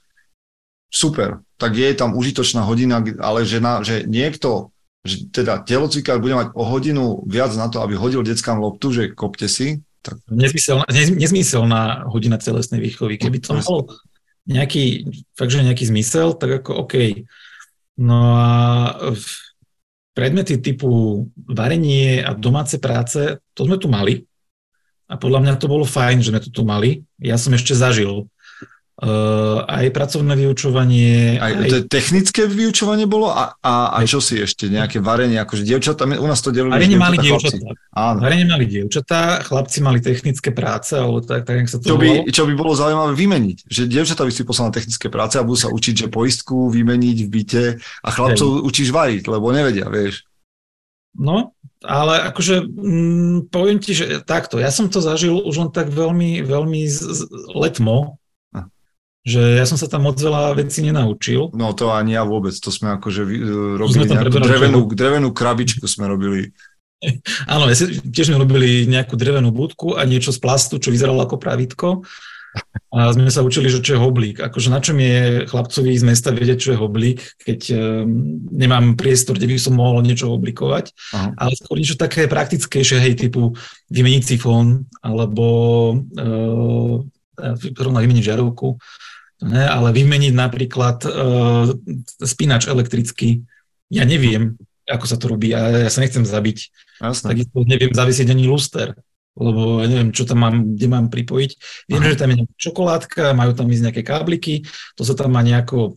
[0.92, 4.71] super, tak je tam užitočná hodina, ale že, na, že niekto
[5.02, 9.02] že teda telocvikár bude mať o hodinu viac na to, aby hodil deckám loptu, že
[9.10, 9.82] kopte si.
[10.02, 10.18] Tak...
[10.30, 10.86] Nezmyselná,
[11.18, 13.18] nezmyselná hodina telesnej výchovy.
[13.18, 13.90] Keby to malo
[14.46, 17.26] nejaký, fakt, že nejaký zmysel, tak ako OK.
[17.98, 18.50] No a
[20.14, 24.26] predmety typu varenie a domáce práce, to sme tu mali.
[25.12, 27.04] a podľa mňa to bolo fajn, že sme to tu mali.
[27.20, 28.32] Ja som ešte zažil
[28.92, 31.40] Uh, aj pracovné vyučovanie.
[31.40, 31.68] Aj, aj...
[31.72, 36.28] To technické vyučovanie bolo a, a, a čo si ešte, nejaké varenie, akože dievčatá, u
[36.28, 36.76] nás to delili.
[36.76, 37.72] Varenie mali dievčatá.
[37.96, 38.20] Áno.
[38.20, 42.44] Varenie mali dievčatá, chlapci mali technické práce, alebo tak, tak sa to čo by, čo
[42.44, 45.72] by bolo zaujímavé vymeniť, že dievčatá by si poslali na technické práce a budú sa
[45.72, 48.62] učiť, že poistku vymeniť v byte a chlapcov Hej.
[48.68, 50.28] učíš variť, lebo nevedia, vieš.
[51.16, 55.70] No, ale akože m, mm, poviem ti, že takto, ja som to zažil už len
[55.74, 57.20] tak veľmi, veľmi z, z,
[57.52, 58.21] letmo,
[59.22, 61.54] že ja som sa tam moc veľa vecí nenaučil.
[61.54, 63.38] No to ani ja vôbec, to sme akože e,
[63.78, 66.50] robili sme nejakú drevenú, drevenú krabičku sme robili.
[67.52, 71.22] Áno, ja si, tiež sme robili nejakú drevenú budku a niečo z plastu, čo vyzeralo
[71.22, 72.02] ako pravítko.
[72.92, 74.36] A sme sa učili, že čo je hoblík.
[74.44, 78.12] Akože na čom je chlapcovi z mesta vedieť, čo je hoblík, keď um,
[78.52, 80.92] nemám priestor, kde by som mohol niečo oblikovať.
[81.16, 81.32] Aha.
[81.32, 83.56] Ale skôr niečo také praktickejšie, hej, typu
[83.88, 85.46] vymeniť sifón, alebo
[85.96, 87.00] uh,
[87.80, 88.76] vymeniť žarovku
[89.42, 91.66] ne, ale vymeniť napríklad uh,
[92.22, 93.42] spínač elektrický,
[93.92, 94.56] ja neviem,
[94.88, 96.58] ako sa to robí, ja, ja sa nechcem zabiť.
[97.02, 97.26] Jasne.
[97.34, 98.94] Takisto neviem zavisiť ani luster,
[99.36, 101.50] lebo neviem, čo tam mám, kde mám pripojiť.
[101.88, 102.08] Viem, Aha.
[102.12, 104.54] že tam je nejaká čokoládka, majú tam ísť nejaké kábliky,
[104.96, 105.96] to sa tam má nejako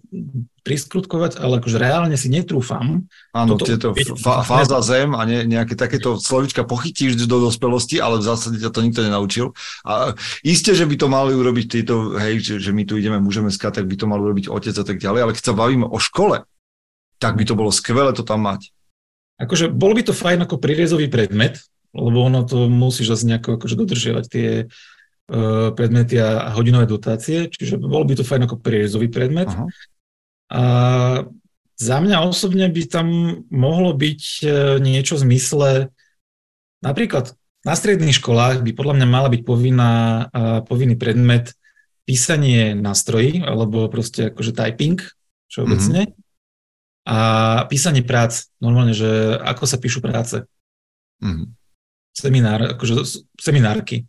[0.66, 3.06] priskrutkovať, ale akože reálne si netrúfam.
[3.38, 8.18] Áno, toto, tieto fá, fáza zem a ne, nejaké takéto slovička pochytíš do dospelosti, ale
[8.18, 9.54] v zásade ťa to nikto nenaučil.
[9.86, 13.54] A isté, že by to mali urobiť títo, hej, že, že my tu ideme, môžeme
[13.54, 16.02] skať, tak by to mal urobiť otec a tak ďalej, ale keď sa bavíme o
[16.02, 16.42] škole,
[17.22, 18.74] tak by to bolo skvelé to tam mať.
[19.38, 21.62] Akože bol by to fajn ako prírezový predmet,
[21.94, 27.78] lebo ono to musíš zase nejako akože dodržiavať tie uh, predmety a hodinové dotácie, čiže
[27.78, 29.52] bol by to fajn ako prierezový predmet.
[29.54, 29.70] Aha.
[30.56, 30.64] A
[31.76, 33.08] za mňa osobne by tam
[33.52, 34.46] mohlo byť e,
[34.80, 35.70] niečo v zmysle,
[36.80, 37.36] napríklad
[37.66, 39.94] na stredných školách by podľa mňa mala byť povinná,
[40.70, 41.58] povinný predmet
[42.06, 45.02] písanie nástrojí, alebo proste akože typing
[45.50, 46.02] všeobecne.
[46.06, 47.10] Mm-hmm.
[47.10, 47.18] A
[47.66, 50.46] písanie prác, normálne, že ako sa píšu práce.
[51.26, 51.48] Mm-hmm.
[52.14, 54.06] Seminár, akože seminárky.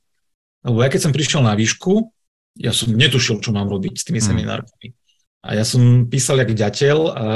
[0.61, 2.13] Lebo ja keď som prišiel na výšku,
[2.61, 4.29] ja som netušil, čo mám robiť s tými mm-hmm.
[4.37, 4.89] seminárkami.
[5.47, 7.27] A ja som písal jak ďateľ a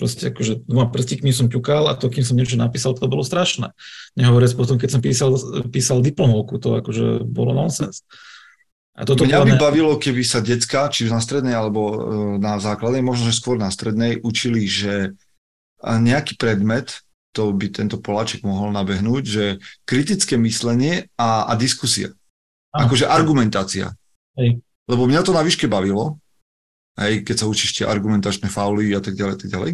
[0.00, 3.76] proste akože dvoma prstíkmi som ťukal a to, kým som niečo napísal, to bolo strašné.
[4.16, 5.36] Nehovoriac potom, keď som písal,
[5.68, 8.06] písal diplomovku, to akože bolo nonsens.
[8.96, 11.96] A toto Mňa by bavilo, keby sa decka, či na strednej alebo e,
[12.40, 15.16] na základnej, možno že skôr na strednej, učili, že
[15.80, 17.00] nejaký predmet,
[17.32, 19.44] to by tento Poláček mohol nabehnúť, že
[19.86, 22.12] kritické myslenie a, a diskusia.
[22.74, 23.94] Akože argumentácia.
[24.36, 24.60] Hej.
[24.90, 26.18] Lebo mňa to na výške bavilo,
[26.98, 29.72] hej, keď sa učíš tie argumentačné fauly a tak ďalej, tak ďalej.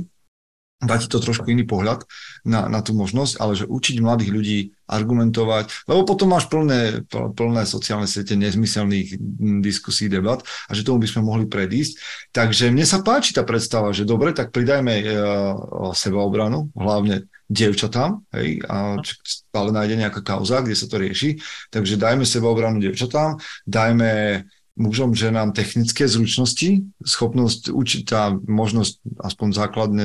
[0.76, 2.04] Dá ti to trošku iný pohľad
[2.44, 7.64] na, na tú možnosť, ale že učiť mladých ľudí argumentovať, lebo potom máš plné, plné
[7.64, 9.16] sociálne siete nezmyselných
[9.64, 11.96] diskusí, debat a že tomu by sme mohli predísť.
[12.28, 18.60] Takže mne sa páči tá predstava, že dobre, tak pridajme uh, sebaobranu, hlavne dievčatám, hej,
[18.68, 21.40] a stále nájde nejaká kauza, kde sa to rieši,
[21.72, 24.44] takže dajme sebaobranu dievčatám, dajme
[24.76, 30.04] mužom, ženám technické zručnosti, schopnosť učiť a možnosť aspoň základne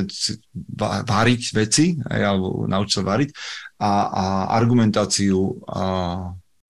[1.05, 3.29] váriť veci, aj, alebo naučiť sa variť
[3.83, 4.23] a, a
[4.55, 5.83] argumentáciu a,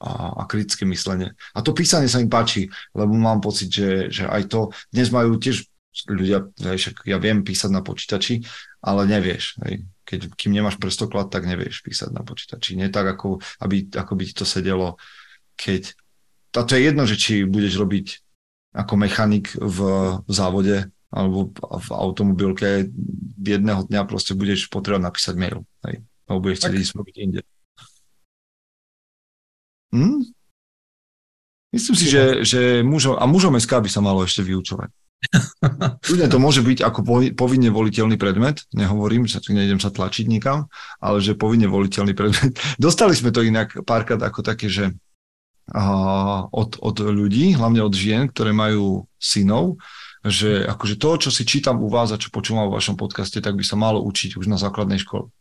[0.01, 1.37] a, a kritické myslenie.
[1.53, 5.37] A to písanie sa im páči, lebo mám pocit, že, že aj to, dnes majú
[5.37, 5.69] tiež
[6.09, 8.41] ľudia, vieš, ja viem písať na počítači,
[8.81, 9.61] ale nevieš.
[9.67, 9.85] Hej.
[10.07, 12.73] Keď, kým nemáš prstoklad, tak nevieš písať na počítači.
[12.73, 14.97] Nie tak, ako, aby, ako by ti to sedelo,
[15.53, 15.93] keď
[16.55, 18.07] a to je jedno, že či budeš robiť
[18.71, 19.77] ako mechanik v,
[20.31, 22.87] závode alebo v automobilke
[23.35, 25.67] jedného dňa proste budeš potrebovať napísať mail.
[25.83, 27.41] Hej, alebo budeš chcieť ísť robiť inde.
[29.91, 30.23] Hm?
[31.71, 34.91] Myslím si, že, že mužom, a mužom SK by sa malo ešte vyučovať.
[36.11, 36.99] Ľudia to môže byť ako
[37.35, 42.55] povinne voliteľný predmet, nehovorím, že nejdem sa tlačiť nikam, ale že povinne voliteľný predmet.
[42.81, 44.95] Dostali sme to inak párkrát ako také, že
[46.51, 49.79] od, od ľudí, hlavne od žien, ktoré majú synov,
[50.21, 53.57] že akože to, čo si čítam u vás a čo počúvam vo vašom podcaste, tak
[53.57, 55.31] by sa malo učiť už na základnej škole.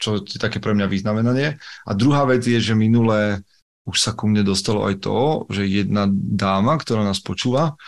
[0.00, 1.60] Čo je také pre mňa významenanie.
[1.86, 3.40] A druhá vec je, že minulé
[3.88, 7.80] už sa ku mne dostalo aj to, že jedna dáma, ktorá nás počúva,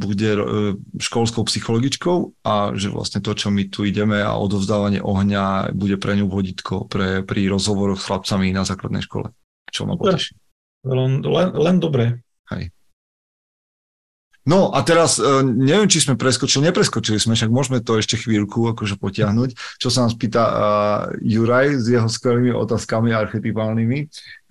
[0.00, 0.40] bude e,
[0.96, 6.16] školskou psychologičkou a že vlastne to, čo my tu ideme a odovzdávanie ohňa bude pre
[6.16, 9.28] ňu vodítko pre, pri rozhovoroch s chlapcami na základnej škole
[9.74, 10.38] čo ma poteší.
[10.86, 12.22] Len, len, len dobre.
[12.54, 12.70] Hej.
[14.44, 18.76] No a teraz uh, neviem, či sme preskočili, nepreskočili sme, však môžeme to ešte chvíľku
[18.76, 20.56] akože potiahnuť, čo sa nás pýta uh,
[21.24, 23.98] Juraj s jeho skvelými otázkami archetypálnymi,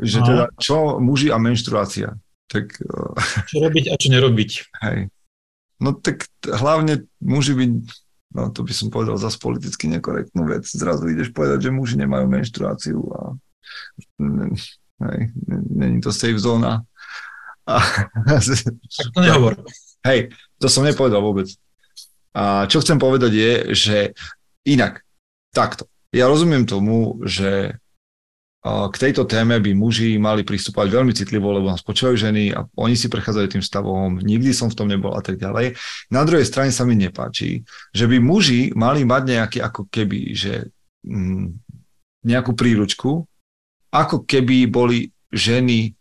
[0.02, 0.26] že no.
[0.26, 2.18] teda čo muži a menštruácia.
[2.50, 3.14] Tak, uh,
[3.54, 4.52] čo robiť a čo nerobiť.
[4.82, 5.14] Hej.
[5.78, 7.72] No tak hlavne muži byť,
[8.34, 12.26] no to by som povedal zase politicky nekorektnú vec, zrazu ideš povedať, že muži nemajú
[12.26, 13.38] menštruáciu a
[15.12, 15.22] hej,
[15.70, 16.84] není to safe zóna
[17.68, 17.80] a,
[18.28, 19.56] tak to nehovor.
[20.04, 21.48] Hej, to som nepovedal vôbec.
[22.36, 23.98] A čo chcem povedať je, že
[24.68, 25.06] inak,
[25.56, 25.88] takto.
[26.12, 27.78] Ja rozumiem tomu, že
[28.64, 32.96] k tejto téme by muži mali pristúpať veľmi citlivo, lebo nás počúvajú ženy a oni
[32.96, 35.76] si prechádzajú tým stavom, nikdy som v tom nebol a tak ďalej.
[36.08, 40.72] Na druhej strane sa mi nepáči, že by muži mali mať nejaký ako keby, že
[41.04, 41.60] mm,
[42.24, 43.28] nejakú príručku,
[43.94, 45.94] ako keby boli ženy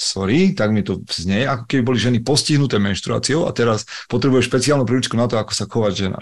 [0.00, 4.88] sorry, tak mi to znie, ako keby boli ženy postihnuté menštruáciou a teraz potrebuje špeciálnu
[4.88, 6.18] príručku na to, ako sa chovať žena.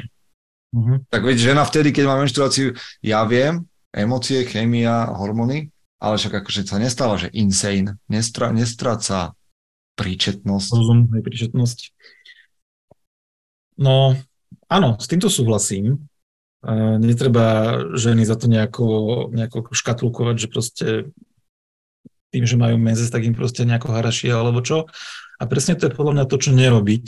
[0.75, 0.99] Uh-huh.
[1.09, 5.71] Tak veď žena vtedy, keď má menštruáciu, ja viem, emócie, chémia, hormóny,
[6.03, 9.39] ale však akože sa nestáva, že insane, nestra, nestráca
[9.95, 10.71] príčetnosť.
[10.75, 11.79] Rozum, príčetnosť.
[13.79, 14.19] No,
[14.67, 16.03] áno, s týmto súhlasím.
[16.99, 18.87] Netreba ženy za to nejako,
[19.31, 20.87] nejako škatulkovať, že proste
[22.35, 24.91] tým, že majú menzes, tak im proste nejako harašia alebo čo.
[25.39, 27.05] A presne to je podľa mňa to, čo nerobiť.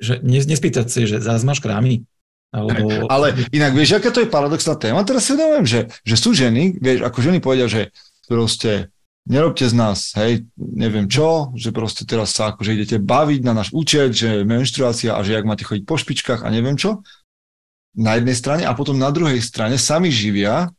[0.00, 2.06] Že nespýtať si, že zás máš krámy.
[2.50, 3.06] Alebo...
[3.06, 5.06] Ale inak vieš, aká to je paradoxná téma?
[5.06, 7.94] Teraz si uvedomujem, že, že sú ženy, vieš, ako ženy povedia, že
[8.26, 8.90] proste
[9.28, 13.70] nerobte z nás, hej, neviem čo, že proste teraz sa akože idete baviť na náš
[13.70, 17.06] účet, že menštruácia a že jak máte chodiť po špičkách a neviem čo.
[17.98, 20.70] Na jednej strane a potom na druhej strane sami živia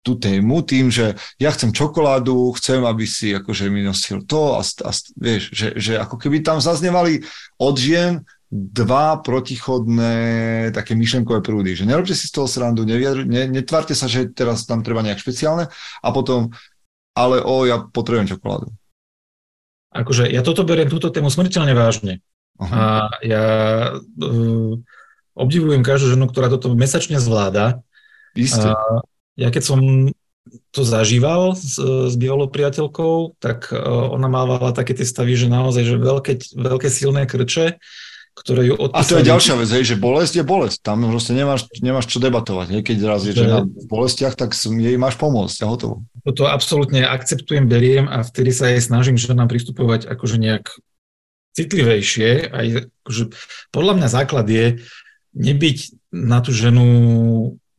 [0.00, 4.64] tú tému tým, že ja chcem čokoládu, chcem, aby si akože mi nosil to a,
[4.64, 7.20] a vieš, že, že ako keby tam zaznevali
[7.60, 10.14] od žien dva protichodné
[10.74, 14.66] také myšlenkové prúdy, že nerobte si z toho srandu, neviadru, ne, netvárte sa, že teraz
[14.66, 16.50] tam treba nejak špeciálne a potom,
[17.14, 18.72] ale o, ja potrebujem čokoládu.
[19.94, 22.24] Akože ja toto beriem, túto tému smrteľne vážne.
[22.58, 22.72] Uh-huh.
[22.74, 22.82] A
[23.22, 23.44] ja
[23.96, 24.74] uh,
[25.34, 27.82] obdivujem každú ženu, ktorá toto mesačne zvláda.
[28.34, 28.70] Isté.
[28.70, 29.02] A
[29.38, 29.80] ja keď som
[30.70, 35.82] to zažíval s, s bývalou priateľkou, tak uh, ona mávala také tie stavy, že naozaj,
[35.86, 37.78] že veľké, veľké silné krče,
[38.34, 39.04] ktoré ju odpísali.
[39.04, 40.78] A to je ďalšia vec, hej, že bolesť je bolesť.
[40.80, 42.66] Tam proste nemáš, nemáš čo debatovať.
[42.78, 42.82] Hej.
[42.88, 45.94] Keď raz je žena v bolestiach, tak jej máš pomôcť a hotovo.
[46.24, 50.72] Toto absolútne akceptujem, beriem a vtedy sa jej snažím že nám pristupovať akože nejak
[51.58, 52.48] citlivejšie.
[52.48, 52.66] Aj,
[53.04, 53.22] akože,
[53.74, 54.66] podľa mňa základ je
[55.34, 55.78] nebyť
[56.10, 56.86] na tú ženu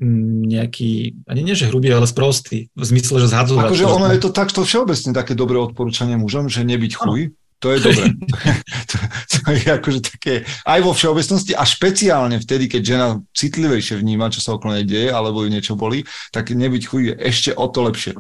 [0.02, 3.70] nejaký, ani nie že hrubý, ale sprostý, v zmysle, že zhadzovať.
[3.70, 7.80] Akože ono je to takto všeobecne také dobré odporúčanie mužom, že nebyť chuj, to je
[7.86, 8.06] dobré.
[8.89, 8.95] to,
[9.30, 10.34] to je akože také,
[10.66, 15.14] aj vo všeobecnosti a špeciálne vtedy, keď žena citlivejšie vníma, čo sa okolo nej deje,
[15.14, 18.18] alebo ju niečo bolí, tak nebyť chuj je ešte o to lepšie.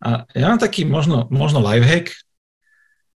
[0.00, 2.16] A ja mám taký možno, možno lifehack,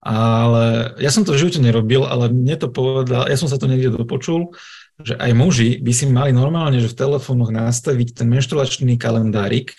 [0.02, 3.70] ale ja som to v živote nerobil, ale mne to povedal, ja som sa to
[3.70, 4.54] niekde dopočul,
[4.98, 9.78] že aj muži by si mali normálne, že v telefónoch nastaviť ten menštruačný kalendárik,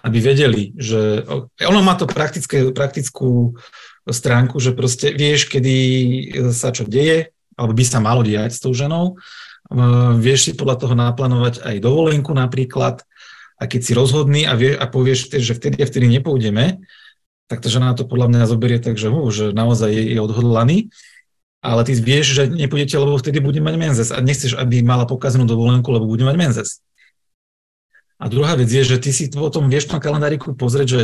[0.00, 1.22] aby vedeli, že
[1.60, 3.54] ono má to praktické, praktickú
[4.08, 5.76] stránku, že proste vieš, kedy
[6.50, 9.20] sa čo deje, alebo by sa malo diať s tou ženou.
[10.18, 13.04] Vieš si podľa toho naplánovať aj dovolenku napríklad
[13.60, 16.80] a keď si rozhodný a, vie, a povieš, že vtedy a vtedy nepôjdeme,
[17.44, 20.88] tak tá žena to podľa mňa zoberie tak, že, uh, že naozaj je, je odhodlaný
[21.60, 24.08] ale ty vieš, že nepôjdete, lebo vtedy bude mať menzes.
[24.08, 26.80] A nechceš, aby mala pokazenú dovolenku, lebo bude mať menzes.
[28.20, 31.02] A druhá vec je, že ty si potom vieš na kalendáriku pozrieť, že,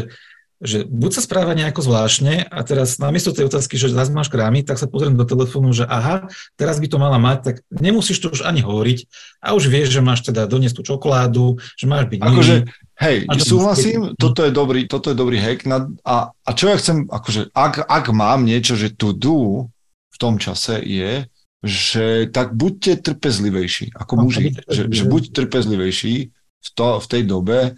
[0.60, 4.60] že buď sa správa nejako zvláštne a teraz namiesto tej otázky, že zase máš krámy,
[4.60, 6.28] tak sa pozriem do telefónu, že aha,
[6.60, 9.08] teraz by to mala mať, tak nemusíš to už ani hovoriť.
[9.40, 12.54] A už vieš, že máš teda doniesť tú čokoládu, že máš byť Akože,
[13.00, 17.08] hej, súhlasím, toto je dobrý, toto je dobrý hack na, a, a čo ja chcem,
[17.08, 19.72] akože ak, ak mám niečo, že to do,
[20.16, 21.28] v tom čase je,
[21.60, 24.56] že tak buďte trpezlivejší ako muži.
[24.64, 27.76] Že, že buď trpezlivejší v, to, v tej dobe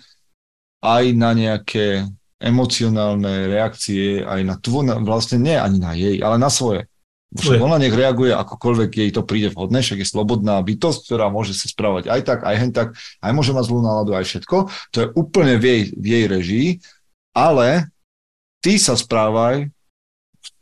[0.79, 2.07] aj na nejaké
[2.39, 6.87] emocionálne reakcie, aj na tvo, vlastne nie ani na jej, ale na svoje.
[7.29, 11.53] Však ona nech reaguje akokoľvek jej to príde vhodné, však je slobodná bytosť, ktorá môže
[11.53, 14.57] sa správať aj tak, aj hen tak, aj môže mať zlú náladu, aj všetko.
[14.95, 16.69] To je úplne v jej, v jej režii,
[17.37, 17.93] ale
[18.65, 19.69] ty sa správaj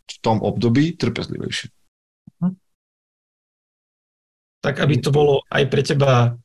[0.06, 1.68] v tom období trpezlivejšie.
[2.42, 2.54] Hm.
[4.62, 6.38] Tak, aby to bolo aj pre teba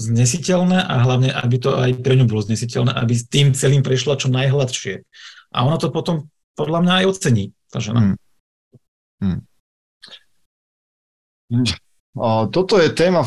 [0.00, 4.16] znesiteľné a hlavne, aby to aj pre ňu bolo znesiteľné, aby s tým celým prešla
[4.16, 5.04] čo najhladšie.
[5.52, 8.16] A ona to potom podľa mňa aj ocení, tá žena.
[9.20, 9.44] Hmm.
[11.52, 11.68] Hmm.
[12.16, 13.26] A toto je téma,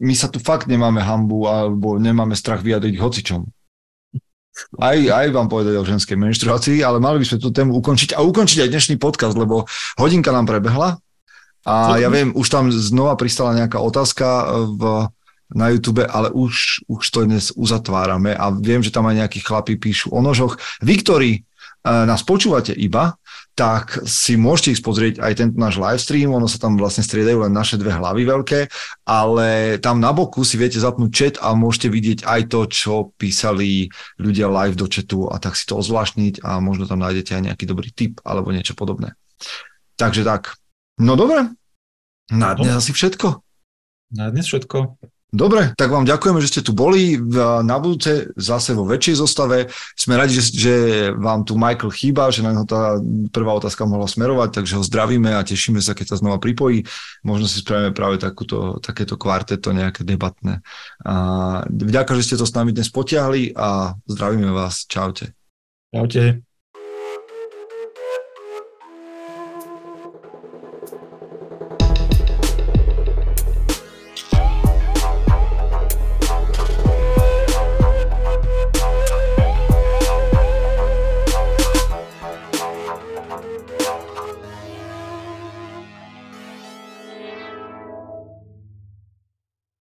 [0.00, 3.42] my sa tu fakt nemáme hambu alebo nemáme strach vyjadriť hocičom.
[4.78, 8.24] Aj, aj vám povedať o ženskej menštruácii, ale mali by sme tú tému ukončiť a
[8.24, 9.64] ukončiť aj dnešný podcast, lebo
[9.96, 10.98] hodinka nám prebehla
[11.68, 14.26] a ja viem, už tam znova pristala nejaká otázka
[14.72, 15.12] v,
[15.52, 19.76] na YouTube, ale už, už to dnes uzatvárame a viem, že tam aj nejakí chlapí
[19.76, 20.56] píšu o nožoch.
[20.80, 21.30] Vy, ktorí
[21.84, 23.16] nás počúvate iba,
[23.58, 27.42] tak si môžete ísť pozrieť aj tento náš live stream, ono sa tam vlastne striedajú
[27.42, 28.60] len naše dve hlavy veľké,
[29.02, 33.90] ale tam na boku si viete zapnúť chat a môžete vidieť aj to, čo písali
[34.22, 37.64] ľudia live do chatu a tak si to ozvláštniť a možno tam nájdete aj nejaký
[37.66, 39.18] dobrý tip alebo niečo podobné.
[39.98, 40.54] Takže tak.
[41.02, 41.50] No dobre,
[42.30, 43.42] na dnes asi všetko.
[44.14, 45.02] Na dnes všetko.
[45.28, 47.20] Dobre, tak vám ďakujeme, že ste tu boli.
[47.60, 49.68] Na budúce zase vo väčšej zostave.
[49.92, 50.74] Sme radi, že, že
[51.12, 52.96] vám tu Michael chýba, že na neho tá
[53.28, 56.88] prvá otázka mohla smerovať, takže ho zdravíme a tešíme sa, keď sa znova pripojí.
[57.28, 60.64] Možno si spravíme práve takúto, takéto kvarteto nejaké debatné.
[61.04, 61.14] A
[61.68, 64.88] vďaka, že ste to s nami dnes potiahli a zdravíme vás.
[64.88, 65.36] Čaute.
[65.92, 66.47] Čaute.